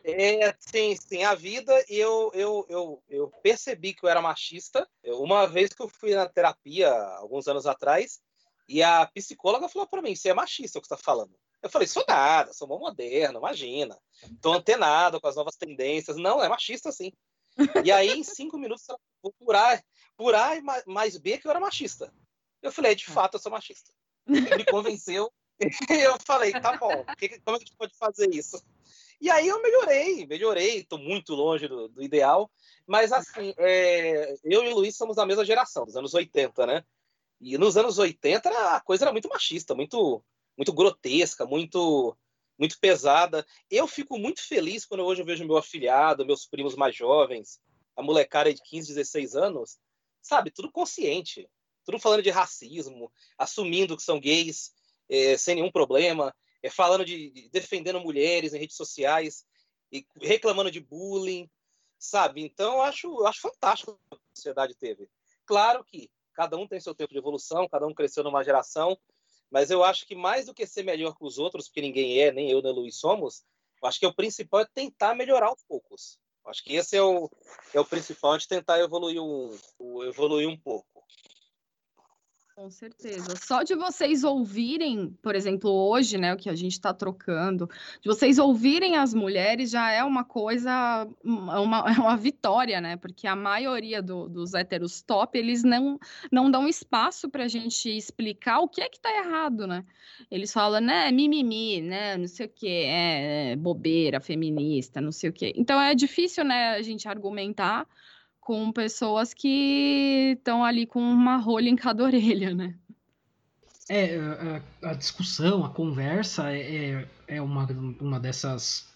[0.05, 4.89] é, sim, sim, a vida, e eu, eu, eu, eu percebi que eu era machista.
[5.03, 8.21] Eu- uma vez que eu fui na terapia, alguns anos atrás,
[8.69, 11.35] e a psicóloga falou para mim: você é machista, é o que você está falando.
[11.67, 13.99] Eu falei: sou nada, sou mó moderno, imagina.
[14.41, 16.17] Tô antenado com as novas tendências.
[16.17, 17.13] Não, é machista sim.
[17.85, 18.99] E aí, em cinco minutos, ela
[19.39, 19.83] por A,
[20.17, 22.13] por A e ma- mais B que eu era machista.
[22.63, 23.93] Eu falei: de fato, eu sou machista.
[24.27, 25.31] Me convenceu.
[25.61, 25.67] E
[26.07, 28.63] eu falei: tá bom, que- como é que a gente pode fazer isso?
[29.21, 32.51] E aí eu melhorei, melhorei, estou muito longe do, do ideal,
[32.87, 36.85] mas assim, é, eu e o Luiz somos da mesma geração, dos anos 80, né?
[37.41, 40.23] E nos anos 80 era- a coisa era muito machista, muito,
[40.57, 42.17] muito grotesca, muito,
[42.59, 43.47] muito pesada.
[43.71, 47.61] Eu fico muito feliz quando hoje eu vejo meu afilhado, meus primos mais jovens,
[47.97, 49.79] a molecada de 15, 16 anos,
[50.23, 51.49] sabe, tudo consciente,
[51.85, 54.73] tudo falando de racismo, assumindo que são gays,
[55.09, 59.47] é, sem nenhum problema, é, falando de, de- defendendo mulheres em redes sociais
[59.93, 61.49] e reclamando de bullying,
[61.99, 62.43] sabe?
[62.43, 65.09] Então eu acho, eu acho fantástico a sociedade teve.
[65.47, 68.99] Claro que cada um tem seu tempo de evolução, cada um cresceu numa geração,
[69.51, 72.33] mas eu acho que mais do que ser melhor que os outros, porque ninguém é,
[72.33, 73.45] nem eu nem o Luiz somos,
[73.83, 76.19] eu acho que o principal é tentar melhorar aos poucos.
[76.45, 77.31] Eu acho que esse é o,
[77.75, 79.51] é o principal, gente tentar evoluir um,
[80.05, 80.96] evoluir um pouco.
[82.57, 83.37] Com certeza.
[83.37, 87.69] Só de vocês ouvirem, por exemplo, hoje, né, o que a gente está trocando,
[88.01, 92.97] de vocês ouvirem as mulheres já é uma coisa, uma, é uma vitória, né?
[92.97, 95.99] Porque a maioria do- dos héteros top, eles não,
[96.33, 99.85] não dão espaço para a gente explicar o que é que tá errado, né?
[100.31, 105.29] Eles falam, né, mimimi, né, não sei o que, é, é bobeira, feminista, não sei
[105.29, 105.53] o que.
[105.57, 107.87] Então é difícil, né, a gente argumentar
[108.47, 112.77] com pessoas que estão ali com uma rolha em cada orelha, né?
[113.91, 114.17] É,
[114.83, 117.67] a, a discussão, a conversa é, é- é uma,
[118.01, 118.87] uma dessas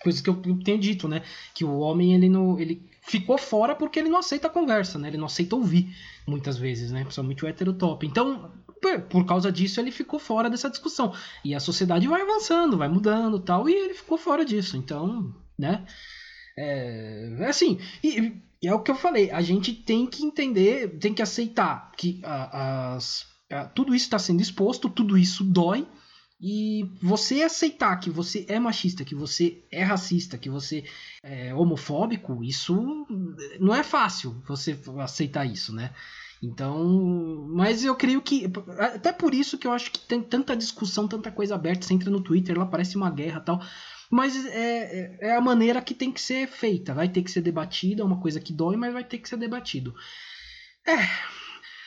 [0.00, 1.22] coisas que eu, tenho dito, né?
[1.52, 5.08] Que o homem ele não, ele ficou fora porque ele não aceita a conversa, né?
[5.08, 5.92] Ele não aceita ouvir
[6.24, 7.02] muitas vezes, né?
[7.02, 8.06] Principalmente o heterotop.
[8.06, 11.12] Então, por, por causa disso, ele ficou fora dessa discussão.
[11.44, 14.76] E a sociedade vai avançando, vai mudando, tal, e ele ficou fora disso.
[14.76, 15.84] Então, né?
[16.56, 20.98] É, é assim, e, e é o que eu falei, a gente tem que entender,
[20.98, 23.26] tem que aceitar que as,
[23.74, 25.86] tudo isso está sendo exposto, tudo isso dói,
[26.42, 30.84] e você aceitar que você é machista, que você é racista, que você
[31.22, 33.06] é homofóbico, isso
[33.58, 35.92] não é fácil você aceitar isso, né?
[36.42, 41.06] Então, mas eu creio que até por isso que eu acho que tem tanta discussão,
[41.06, 43.60] tanta coisa aberta, você entra no Twitter, lá parece uma guerra, tal.
[44.10, 46.92] Mas é, é, é a maneira que tem que ser feita.
[46.92, 49.36] Vai ter que ser debatida, é uma coisa que dói, mas vai ter que ser
[49.36, 49.94] debatido.
[50.84, 50.96] É.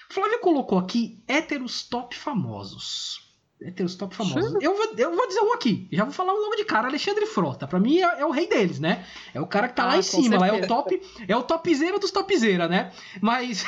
[0.10, 3.24] Flávio colocou aqui héteros top famosos.
[3.64, 4.62] Heterostop famosos.
[4.62, 5.88] Eu vou, eu vou dizer um aqui.
[5.92, 6.88] Já vou falar um logo de cara.
[6.88, 7.66] Alexandre Frota.
[7.66, 9.06] Pra mim é, é o rei deles, né?
[9.34, 10.38] É o cara que tá ah, lá em cima.
[10.38, 11.02] Lá é o top.
[11.28, 12.92] É o topzera dos topzera, né?
[13.22, 13.64] Mas.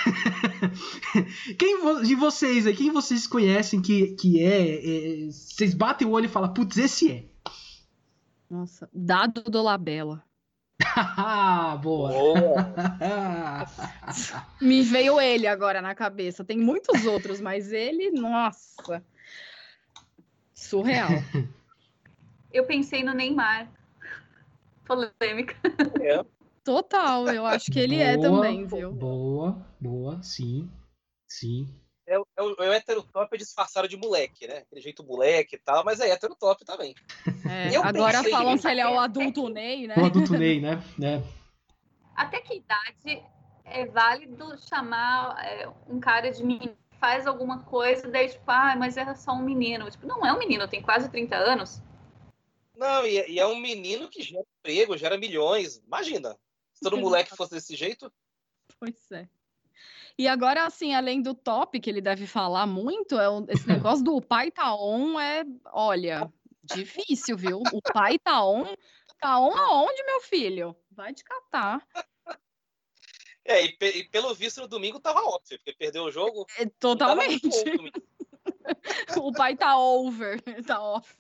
[1.58, 5.32] quem de vocês aí, quem vocês conhecem que, que é, é.
[5.32, 7.24] Vocês batem o olho e falam, putz, esse é.
[8.50, 10.24] Nossa, Dado do Labela.
[11.82, 12.12] Boa!
[14.62, 16.44] Me veio ele agora na cabeça.
[16.44, 19.04] Tem muitos outros, mas ele, nossa.
[20.54, 21.10] Surreal.
[22.52, 23.70] Eu pensei no Neymar.
[24.86, 25.56] Polêmica.
[26.00, 26.24] É.
[26.64, 28.92] Total, eu acho que ele é boa, é também, viu?
[28.92, 30.70] Boa, boa, sim.
[31.28, 31.68] Sim.
[32.08, 34.58] É, é, o, é o heterotop disfarçado de moleque, né?
[34.60, 36.94] Aquele jeito moleque e tal, mas é heterotop também.
[37.50, 39.96] É, agora falam que ele é o adulto Ney, né?
[39.98, 40.84] O adulto Ney, né?
[41.02, 41.22] É.
[42.16, 43.24] Até que idade
[43.66, 48.98] é válido chamar é, um cara de menino faz alguma coisa, daí tipo, ah, mas
[48.98, 49.90] era só um menino.
[49.90, 51.82] Tipo, não é um menino, tem quase 30 anos.
[52.76, 55.78] Não, e, é, e é um menino que gera emprego, gera milhões.
[55.86, 56.36] Imagina,
[56.74, 58.12] se todo moleque fosse desse jeito.
[58.78, 59.30] Pois é.
[60.18, 64.22] E agora, assim, além do top, que ele deve falar muito, é esse negócio do
[64.22, 65.44] pai tá on é,
[65.74, 66.32] olha,
[66.64, 67.62] difícil, viu?
[67.74, 68.66] O pai tá on,
[69.20, 70.76] tá on aonde, meu filho?
[70.92, 71.86] Vai te catar.
[73.44, 76.48] É, e, e, pelo visto no domingo tava óbvio, porque perdeu o jogo.
[76.58, 77.48] É, totalmente.
[79.22, 81.16] o pai tá over, tá off.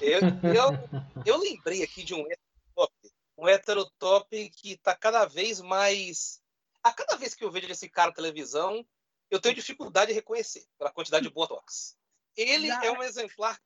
[0.00, 0.20] Eu,
[0.54, 2.92] eu, eu lembrei aqui de um heterotop,
[3.36, 6.40] um heterotop que tá cada vez mais.
[6.88, 8.82] A cada vez que eu vejo esse cara na televisão,
[9.30, 11.98] eu tenho dificuldade de reconhecer pela quantidade de botox.
[12.34, 13.60] Ele é um exemplar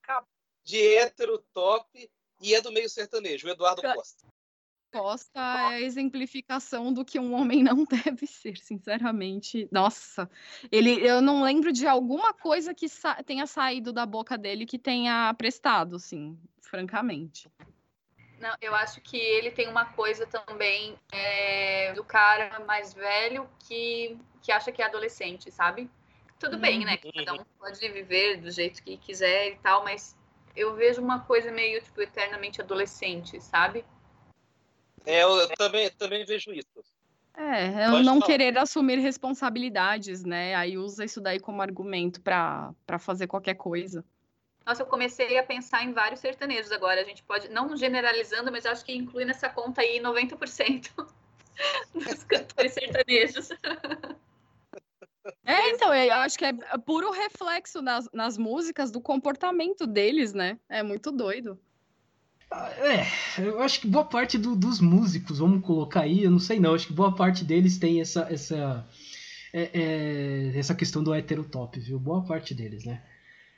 [0.64, 2.10] de heterotop
[2.40, 4.26] e é do meio sertanejo, o Eduardo Costa.
[4.90, 9.68] Costa é a exemplificação do que um homem não deve ser, sinceramente.
[9.70, 10.28] Nossa,
[10.72, 14.80] ele, eu não lembro de alguma coisa que sa tenha saído da boca dele que
[14.80, 17.48] tenha prestado, assim, francamente.
[18.42, 24.18] Não, eu acho que ele tem uma coisa também é, do cara mais velho que,
[24.42, 25.88] que acha que é adolescente, sabe?
[26.40, 26.96] Tudo bem, né?
[26.96, 30.16] Que cada um pode viver do jeito que quiser e tal, mas
[30.56, 33.84] eu vejo uma coisa meio, tipo, eternamente adolescente, sabe?
[35.06, 36.66] É, eu também, também vejo isso.
[37.34, 38.26] É, eu não falar.
[38.26, 40.56] querer assumir responsabilidades, né?
[40.56, 44.04] Aí usa isso daí como argumento para fazer qualquer coisa.
[44.64, 47.00] Nossa, eu comecei a pensar em vários sertanejos agora.
[47.00, 50.90] A gente pode, não generalizando, mas acho que inclui nessa conta aí 90%
[51.94, 53.50] dos cantores sertanejos.
[55.44, 56.52] É, então, eu acho que é
[56.84, 60.58] puro reflexo nas, nas músicas do comportamento deles, né?
[60.68, 61.58] É muito doido.
[62.52, 63.06] É,
[63.42, 66.74] eu acho que boa parte do, dos músicos, vamos colocar aí, eu não sei não,
[66.74, 68.86] acho que boa parte deles tem essa essa
[69.52, 71.98] é, é, essa questão do heterotop, viu?
[71.98, 73.02] Boa parte deles, né?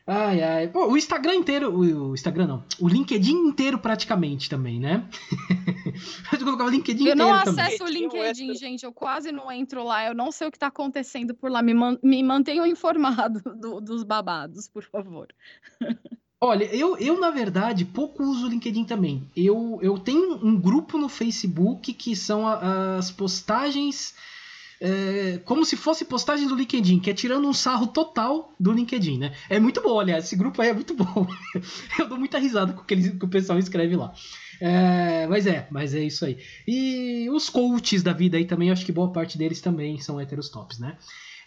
[0.07, 0.69] Ai, ai.
[0.69, 1.75] Pô, o Instagram inteiro.
[1.75, 2.65] O Instagram não.
[2.79, 5.09] O LinkedIn inteiro praticamente também, né?
[6.31, 7.31] eu colocar o LinkedIn eu inteiro.
[7.31, 7.91] Eu não acesso também.
[7.91, 8.85] o LinkedIn, gente.
[8.85, 10.05] Eu quase não entro lá.
[10.07, 11.63] Eu não sei o que está acontecendo por lá.
[11.63, 15.29] Me, man me mantenham informado do, dos babados, por favor.
[16.39, 19.27] Olha, eu, eu na verdade pouco uso o LinkedIn também.
[19.35, 24.15] Eu, eu tenho um grupo no Facebook que são as postagens
[24.81, 29.19] é, como se fosse postagens do LinkedIn, que é tirando um sarro total do LinkedIn,
[29.19, 29.35] né?
[29.49, 31.27] É muito bom, aliás, esse grupo aí é muito bom.
[31.99, 34.13] eu dou muita risada com o que, eles, que o pessoal escreve lá.
[34.61, 36.39] É, mas é, mas é isso aí.
[36.67, 40.49] E os coaches da vida aí também, acho que boa parte deles também são heteros
[40.49, 40.97] tops, né?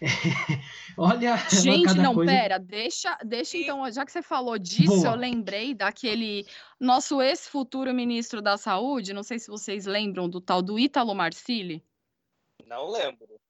[0.96, 1.36] Olha.
[1.50, 2.30] Gente, não, coisa...
[2.30, 5.08] pera, deixa, deixa então, já que você falou disso, Boa.
[5.08, 6.46] eu lembrei daquele
[6.78, 11.82] nosso ex-futuro ministro da Saúde, não sei se vocês lembram do tal do Ítalo Marcilli.
[12.68, 13.40] Não lembro.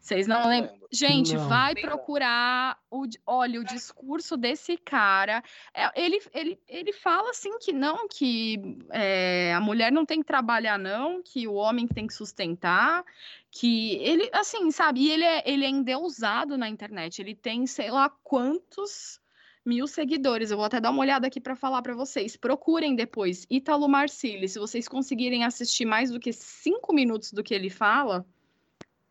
[0.00, 0.78] Vocês não, não lembram?
[0.90, 1.48] Gente, não.
[1.48, 5.42] vai procurar o, olha, o discurso desse cara.
[5.74, 10.26] É, ele, ele, ele fala assim que não, que é, a mulher não tem que
[10.26, 13.04] trabalhar, não, que o homem tem que sustentar,
[13.50, 17.20] que ele, assim, sabe, e ele é, ele é endeusado na internet.
[17.20, 19.20] Ele tem, sei lá, quantos
[19.68, 20.50] mil seguidores.
[20.50, 22.36] Eu vou até dar uma olhada aqui para falar para vocês.
[22.36, 24.48] Procurem depois Ítalo Marcilli.
[24.48, 28.26] Se vocês conseguirem assistir mais do que cinco minutos do que ele fala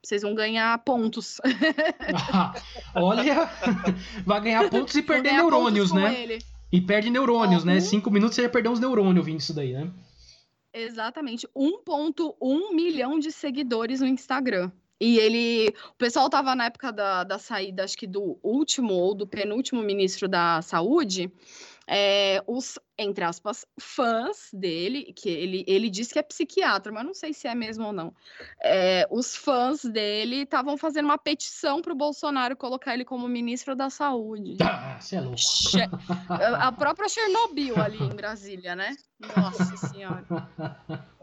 [0.04, 1.42] vocês vão ganhar pontos.
[2.32, 2.54] Ah,
[2.96, 3.50] olha,
[4.26, 6.22] vai ganhar pontos e perder neurônios, né?
[6.22, 6.40] Ele.
[6.72, 7.80] E perde neurônios, né?
[7.82, 9.92] Cinco minutos você ia perder uns neurônios ouvindo isso daí, né?
[10.74, 11.48] Exatamente.
[11.56, 14.72] 1.1 milhão de seguidores no Instagram.
[15.00, 15.74] E ele.
[15.90, 19.82] O pessoal tava na época da, da saída, acho que do último ou do penúltimo
[19.82, 21.32] ministro da Saúde.
[21.88, 27.14] é, os, entre aspas, fãs dele, que ele, ele diz que é psiquiatra, mas não
[27.14, 28.14] sei se é mesmo ou não.
[28.62, 33.74] É, os fãs dele estavam fazendo uma petição para o Bolsonaro colocar ele como ministro
[33.74, 34.58] da Saúde.
[34.62, 35.38] Ah, você é louco.
[36.60, 38.94] A própria Chernobyl ali em Brasília, né?
[39.20, 40.26] Nossa Senhora.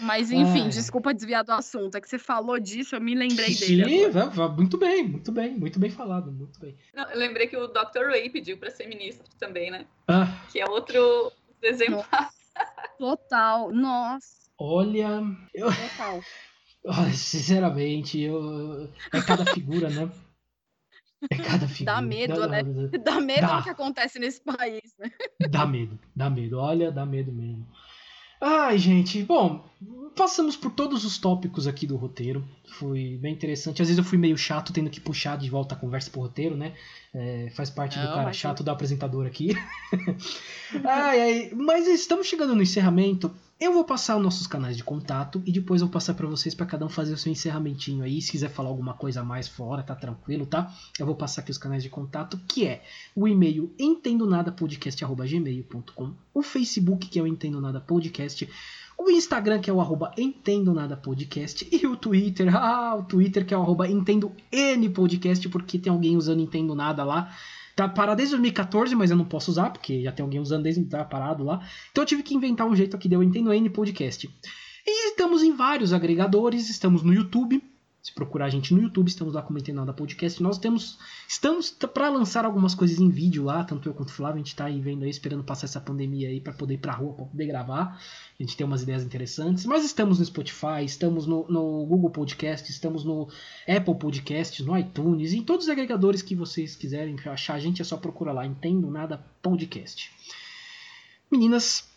[0.00, 0.68] Mas enfim, Ai.
[0.68, 1.96] desculpa desviar do assunto.
[1.96, 4.12] É que você falou disso, eu me lembrei Sim, dele.
[4.12, 4.18] Sim,
[4.56, 6.76] muito bem, muito bem, muito bem falado, muito bem.
[6.94, 8.06] Não, eu lembrei que o Dr.
[8.08, 9.86] Ray pediu para ser ministro também, né?
[10.08, 10.44] Ah.
[10.50, 12.30] Que é outro exemplar.
[12.98, 14.44] Total, nossa.
[14.58, 15.22] Olha,
[15.54, 15.68] eu...
[15.68, 16.22] Total.
[17.14, 18.90] Sinceramente, eu...
[19.12, 20.10] é cada figura, né?
[21.30, 21.96] É cada figura.
[21.96, 22.62] Dá medo, dá, né?
[23.02, 23.56] Dá medo dá.
[23.56, 25.10] do que acontece nesse país, né?
[25.48, 26.58] Dá medo, dá medo.
[26.58, 27.66] Olha, dá medo mesmo.
[28.40, 29.64] Ai, gente, bom,
[30.14, 32.44] passamos por todos os tópicos aqui do roteiro.
[32.78, 33.82] Foi bem interessante.
[33.82, 36.56] Às vezes eu fui meio chato tendo que puxar de volta a conversa pro roteiro,
[36.56, 36.72] né?
[37.12, 39.56] É, faz parte Não, do cara chato do apresentador aqui.
[40.84, 43.30] ai, ai, mas estamos chegando no encerramento.
[43.60, 46.56] Eu vou passar os nossos canais de contato e depois eu vou passar para vocês
[46.56, 48.20] para cada um fazer o seu encerramentinho aí.
[48.20, 50.74] Se quiser falar alguma coisa a mais fora, tá tranquilo, tá?
[50.98, 52.82] Eu vou passar aqui os canais de contato, que é
[53.14, 58.48] o e-mail entendonadapodcast@gmail.com, o Facebook que é o Entendo Nada Podcast,
[58.98, 63.46] o Instagram que é o arroba Entendo Nada Podcast e o Twitter, ah, o Twitter
[63.46, 67.32] que é o arroba Entendo N Podcast, porque tem alguém usando Entendo Nada lá.
[67.74, 70.84] Tá parado desde 2014, mas eu não posso usar, porque já tem alguém usando desde
[70.84, 71.60] tá parado lá.
[71.90, 74.30] Então eu tive que inventar um jeito aqui, deu Entendo N Podcast.
[74.86, 77.62] E estamos em vários agregadores, estamos no YouTube,
[78.04, 80.42] se procurar a gente no YouTube, estamos lá comentando nada podcast.
[80.42, 84.34] Nós temos, estamos para lançar algumas coisas em vídeo lá, tanto eu quanto o Flávio,
[84.34, 86.92] a gente está aí vendo aí, esperando passar essa pandemia aí para poder ir pra
[86.92, 87.98] rua, para poder gravar.
[88.38, 92.70] A gente tem umas ideias interessantes, mas estamos no Spotify, estamos no, no Google Podcast,
[92.70, 93.26] estamos no
[93.66, 97.84] Apple Podcast, no iTunes, em todos os agregadores que vocês quiserem achar a gente, é
[97.86, 100.10] só procurar lá, Entendo Nada Podcast.
[101.30, 101.88] Meninas,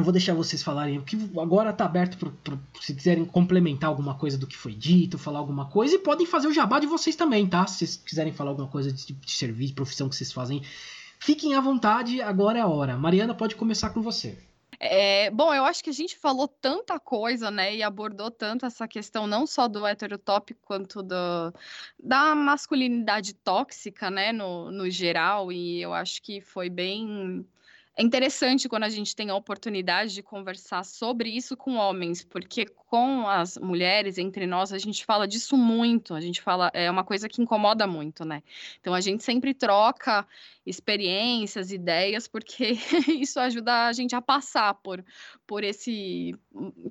[0.00, 4.14] eu vou deixar vocês falarem, o que agora está aberto para se quiserem complementar alguma
[4.14, 7.14] coisa do que foi dito, falar alguma coisa, e podem fazer o jabá de vocês
[7.14, 7.66] também, tá?
[7.66, 10.62] Se vocês quiserem falar alguma coisa de de serviço, profissão que vocês fazem,
[11.18, 12.96] fiquem à vontade, agora é a hora.
[12.96, 14.38] Mariana, pode começar com você.
[14.82, 18.88] É, bom, eu acho que a gente falou tanta coisa, né, e abordou tanto essa
[18.88, 21.52] questão não só do heterotópico quanto do,
[22.02, 27.44] da masculinidade tóxica, né, no, no geral, e eu acho que foi bem
[27.96, 32.64] é interessante quando a gente tem a oportunidade de conversar sobre isso com homens, porque
[32.64, 37.04] com as mulheres, entre nós, a gente fala disso muito, a gente fala, é uma
[37.04, 38.42] coisa que incomoda muito, né?
[38.80, 40.26] Então a gente sempre troca
[40.64, 42.78] experiências, ideias, porque
[43.20, 45.04] isso ajuda a gente a passar por,
[45.46, 46.34] por, esse,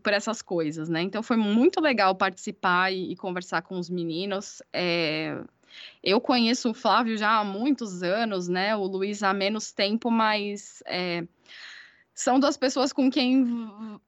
[0.03, 1.01] por essas coisas, né?
[1.01, 4.61] Então foi muito legal participar e, e conversar com os meninos.
[4.71, 5.41] É,
[6.03, 8.75] eu conheço o Flávio já há muitos anos, né?
[8.75, 11.25] O Luiz há menos tempo, mas é,
[12.13, 13.45] são duas pessoas com quem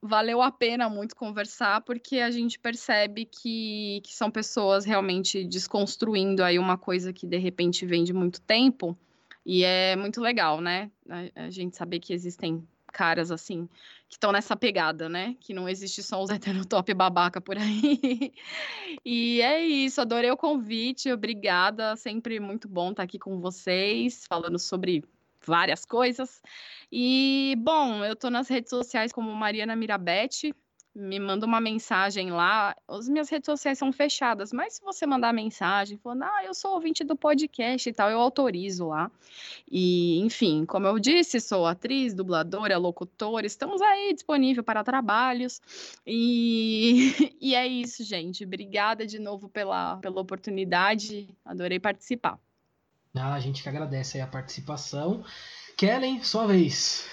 [0.02, 6.44] valeu a pena muito conversar, porque a gente percebe que, que são pessoas realmente desconstruindo
[6.44, 8.96] aí uma coisa que de repente vem de muito tempo.
[9.44, 10.90] E é muito legal, né?
[11.08, 13.68] A, a gente saber que existem caras assim
[14.08, 15.34] que estão nessa pegada, né?
[15.40, 16.28] Que não existe só os
[16.68, 18.32] heterotop babaca por aí.
[19.04, 24.58] e é isso, adorei o convite, obrigada, sempre muito bom estar aqui com vocês, falando
[24.58, 25.02] sobre
[25.44, 26.42] várias coisas.
[26.90, 30.54] E, bom, eu tô nas redes sociais como Mariana Mirabete,
[30.94, 32.76] me manda uma mensagem lá.
[32.86, 36.74] As minhas redes sociais são fechadas, mas se você mandar mensagem falando, ah, eu sou
[36.74, 39.10] ouvinte do podcast e tal, eu autorizo lá.
[39.70, 45.60] E, enfim, como eu disse, sou atriz, dubladora, locutora, estamos aí disponível para trabalhos.
[46.06, 48.44] E, e é isso, gente.
[48.44, 52.38] Obrigada de novo pela, pela oportunidade, adorei participar.
[53.14, 55.24] Ah, a gente que agradece a participação.
[55.76, 57.08] Kellen, sua vez.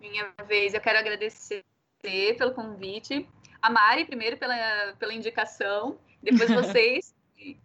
[0.00, 1.64] Minha vez, eu quero agradecer
[2.00, 3.28] pelo convite.
[3.60, 5.98] A Mari, primeiro, pela, pela indicação.
[6.22, 7.14] Depois vocês,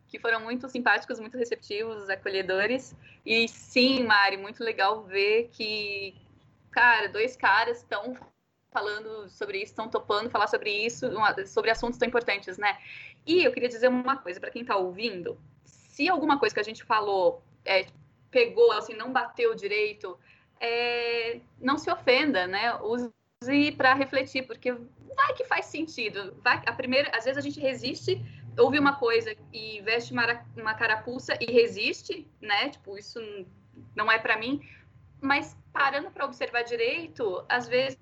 [0.07, 2.95] que foram muito simpáticos, muito receptivos, acolhedores.
[3.25, 6.15] E sim, Mari, muito legal ver que,
[6.71, 8.17] cara, dois caras estão
[8.71, 11.07] falando sobre isso, estão topando falar sobre isso,
[11.47, 12.77] sobre assuntos tão importantes, né?
[13.25, 16.63] E eu queria dizer uma coisa para quem está ouvindo: se alguma coisa que a
[16.63, 17.85] gente falou é,
[18.31, 20.17] pegou, assim, não bateu direito,
[20.59, 22.73] é, não se ofenda, né?
[22.81, 23.11] Use
[23.49, 26.35] e para refletir, porque vai que faz sentido.
[26.43, 28.23] Vai, a primeira, às vezes a gente resiste,
[28.57, 32.69] ouve uma coisa e veste uma, uma carapuça e resiste, né?
[32.69, 33.19] Tipo, isso
[33.95, 34.61] não é para mim.
[35.19, 37.97] Mas parando para observar direito, às vezes,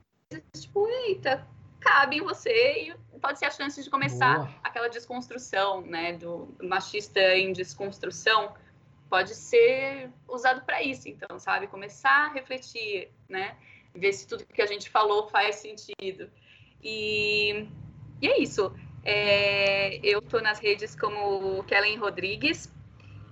[0.57, 1.48] tipo, eita,
[1.80, 4.56] cabe em você e pode ser a chance de começar Boa.
[4.61, 6.14] aquela desconstrução, né?
[6.14, 8.53] Do machista em desconstrução.
[9.10, 11.68] pode ser usado para isso, então, sabe?
[11.68, 13.57] Começar a refletir, né?
[13.94, 16.30] Ver se tudo que a gente falou faz sentido.
[16.82, 17.68] E,
[18.22, 18.74] e é isso.
[19.03, 22.72] É, eu estou nas redes como Kellen Rodrigues,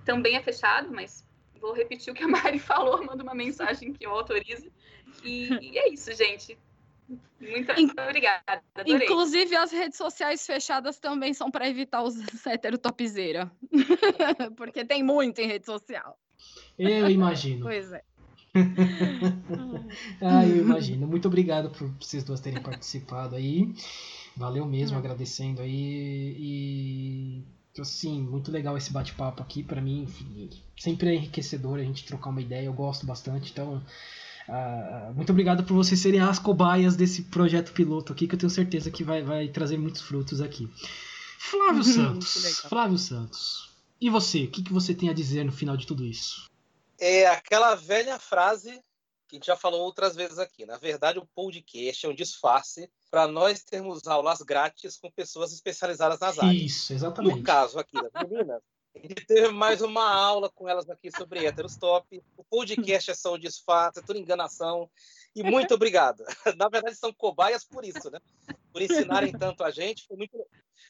[0.06, 1.28] também é fechado, mas
[1.60, 4.72] vou repetir o que a Mari falou, manda uma mensagem que eu autorizo.
[5.24, 6.58] E, e é isso, gente.
[7.40, 7.72] Muito
[8.02, 8.64] obrigada.
[8.76, 9.06] Adorei.
[9.06, 12.16] Inclusive, as redes sociais fechadas também são para evitar os
[12.46, 13.52] hétero topzeira.
[14.58, 16.18] Porque tem muito em rede social.
[16.78, 17.64] Eu imagino.
[17.64, 18.04] Pois é.
[20.22, 21.08] ah, eu imagino.
[21.08, 23.74] Muito obrigado por vocês duas terem participado aí.
[24.36, 25.04] Valeu mesmo, uhum.
[25.04, 26.36] agradecendo aí.
[26.40, 27.44] E
[27.80, 30.08] assim, muito legal esse bate-papo aqui para mim.
[30.78, 33.52] Sempre é enriquecedor a gente trocar uma ideia, eu gosto bastante.
[33.52, 33.82] Então,
[34.48, 38.50] Uh, muito obrigado por vocês serem as cobaias desse projeto piloto aqui, que eu tenho
[38.50, 40.70] certeza que vai, vai trazer muitos frutos aqui.
[41.38, 42.62] Flávio Santos.
[42.70, 43.70] Flávio Santos.
[44.00, 44.46] E você?
[44.46, 46.46] O que, que você tem a dizer no final de tudo isso?
[47.00, 48.82] É aquela velha frase
[49.28, 50.66] que a gente já falou outras vezes aqui.
[50.66, 56.20] Na verdade, o podcast é um disfarce para nós termos aulas grátis com pessoas especializadas
[56.20, 56.64] nas áreas.
[56.64, 57.36] Isso, exatamente.
[57.36, 58.62] No caso aqui das meninas,
[58.96, 62.24] ele teve mais uma aula com elas aqui sobre héteros top.
[62.36, 64.90] O podcast é só um disfarce, é tudo enganação.
[65.36, 66.24] E muito obrigado.
[66.58, 68.20] Na verdade, são cobaias por isso, né?
[68.72, 70.08] Por ensinarem tanto a gente.
[70.08, 70.48] Foi muito,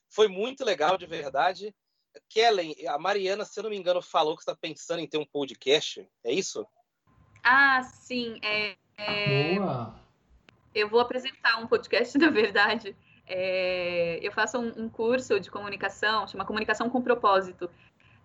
[0.07, 1.75] foi muito legal, de verdade.
[2.30, 5.26] Kellen, a Mariana, se eu não me engano, falou que está pensando em ter um
[5.26, 6.07] podcast.
[6.23, 6.65] É isso?
[7.44, 8.39] Ah, sim.
[8.41, 9.56] É, é...
[9.56, 9.95] Boa!
[10.73, 12.95] Eu vou apresentar um podcast, na verdade.
[13.26, 14.19] É...
[14.22, 17.69] Eu faço um, um curso de comunicação, chama Comunicação com Propósito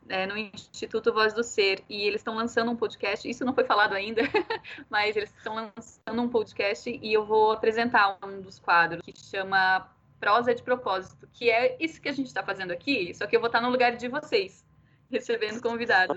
[0.08, 3.28] é, no Instituto Voz do Ser e eles estão lançando um podcast.
[3.28, 4.22] Isso não foi falado ainda,
[4.90, 9.88] mas eles estão lançando um podcast e eu vou apresentar um dos quadros que chama
[10.22, 13.40] Prosa de Propósito, que é isso que a gente está fazendo aqui, só que eu
[13.40, 14.64] vou estar no lugar de vocês,
[15.10, 16.16] recebendo convidados.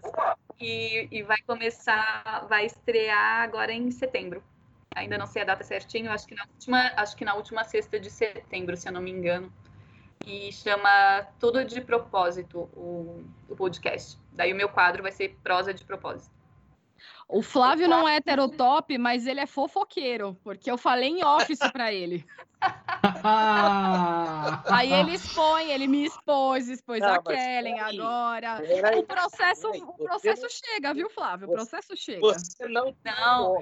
[0.59, 4.43] E, e vai começar, vai estrear agora em setembro.
[4.95, 7.99] Ainda não sei a data certinho, acho que na última, acho que na última sexta
[7.99, 9.51] de setembro, se eu não me engano
[10.23, 14.19] e chama Tudo de Propósito, o, o podcast.
[14.31, 16.33] Daí o meu quadro vai ser Prosa de Propósito.
[17.27, 21.91] O Flávio não é heterotop, mas ele é fofoqueiro, porque eu falei em office para
[21.91, 22.23] ele.
[24.71, 28.61] aí ele expõe, ele me expôs, expôs não, a Kellen agora.
[28.97, 31.49] o processo, o processo chega, viu, Flávio?
[31.49, 32.21] O processo chega.
[32.21, 33.57] Você não não,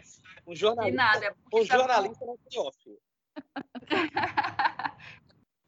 [0.47, 2.77] um jornalista, nada, um jornalista não tem off.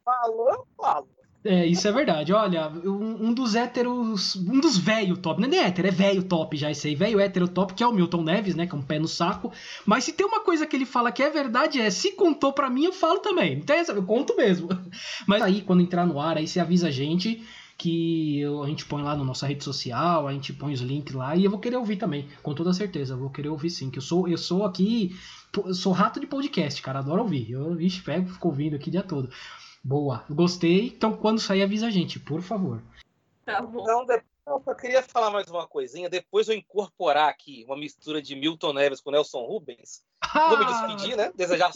[0.06, 1.08] falou, eu falo.
[1.46, 2.32] É, isso é verdade.
[2.32, 4.36] Olha, um, um dos héteros.
[4.36, 5.40] Um dos velho top.
[5.40, 6.94] Não é nem hétero, é velho top já esse aí.
[6.94, 8.66] Velho hétero top, que é o Milton Neves, né?
[8.66, 9.52] Que é um pé no saco.
[9.84, 12.68] Mas se tem uma coisa que ele fala que é verdade, é se contou pra
[12.68, 13.54] mim, eu falo também.
[13.54, 14.68] Então, eu conto mesmo.
[15.26, 17.42] Mas aí, quando entrar no ar, aí você avisa a gente
[17.78, 21.14] que eu, a gente põe lá na nossa rede social, a gente põe os links
[21.14, 23.90] lá e eu vou querer ouvir também, com toda certeza, eu vou querer ouvir sim,
[23.90, 25.14] que eu sou eu sou aqui,
[25.74, 27.50] sou rato de podcast, cara, adoro ouvir.
[27.50, 29.28] Eu, vixe, pego, fico ouvindo aqui o dia todo.
[29.82, 30.88] Boa, gostei.
[30.88, 32.82] Então, quando sair, avisa a gente, por favor.
[33.44, 33.82] Tá bom.
[33.82, 34.06] Então,
[34.46, 36.08] eu só queria falar mais uma coisinha.
[36.08, 40.04] Depois eu incorporar aqui uma mistura de Milton Neves com Nelson Rubens.
[40.20, 40.48] Ah!
[40.50, 41.32] Vou me despedir, né?
[41.34, 41.72] Desejar,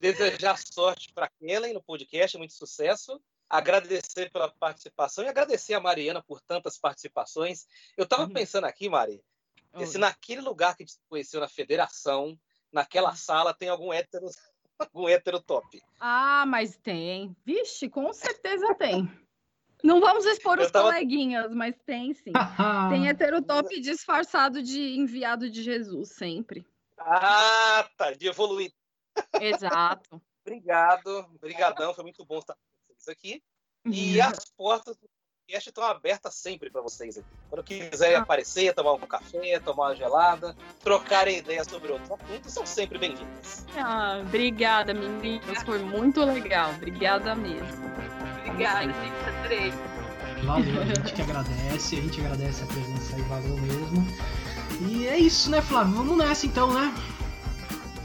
[0.00, 3.20] desejar sorte para Kellen no podcast, muito sucesso.
[3.48, 7.66] Agradecer pela participação e agradecer a Mariana por tantas participações.
[7.96, 8.32] Eu estava uhum.
[8.32, 9.22] pensando aqui, Mari,
[9.86, 12.38] se naquele lugar que a gente conheceu na federação,
[12.72, 13.16] naquela uhum.
[13.16, 14.26] sala, tem algum hétero
[14.94, 15.82] um hétero top.
[16.00, 17.36] Ah, mas tem.
[17.44, 19.10] Vixe, com certeza tem.
[19.82, 20.92] Não vamos expor os tava...
[20.92, 22.32] coleguinhas, mas tem sim.
[22.90, 26.66] tem hétero top disfarçado de enviado de Jesus, sempre.
[26.98, 28.72] Ah, tá, de evoluir.
[29.40, 30.22] Exato.
[30.44, 33.42] Obrigado, obrigadão, foi muito bom estar com vocês aqui.
[33.86, 35.08] E as portas do
[35.42, 37.26] podcast estão abertas sempre para vocês aqui.
[37.50, 38.20] Quando quiserem ah.
[38.20, 43.66] aparecer, tomar um café, tomar uma gelada, trocarem ideias sobre outros assuntos, são sempre bem-vindas.
[43.76, 45.62] Ah, obrigada, meninas.
[45.64, 46.70] Foi muito legal.
[46.72, 47.66] Obrigada mesmo.
[48.46, 49.28] Obrigada, gente.
[49.38, 49.72] Adorei.
[50.44, 54.06] Valeu, a gente que agradece, a gente agradece a presença aí, valeu mesmo.
[54.88, 55.94] E é isso, né, Flávio?
[55.94, 56.92] Vamos nessa então, né?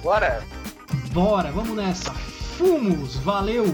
[0.03, 0.45] Bora!
[1.11, 2.13] Bora, vamos nessa.
[2.13, 3.65] Fumos, valeu!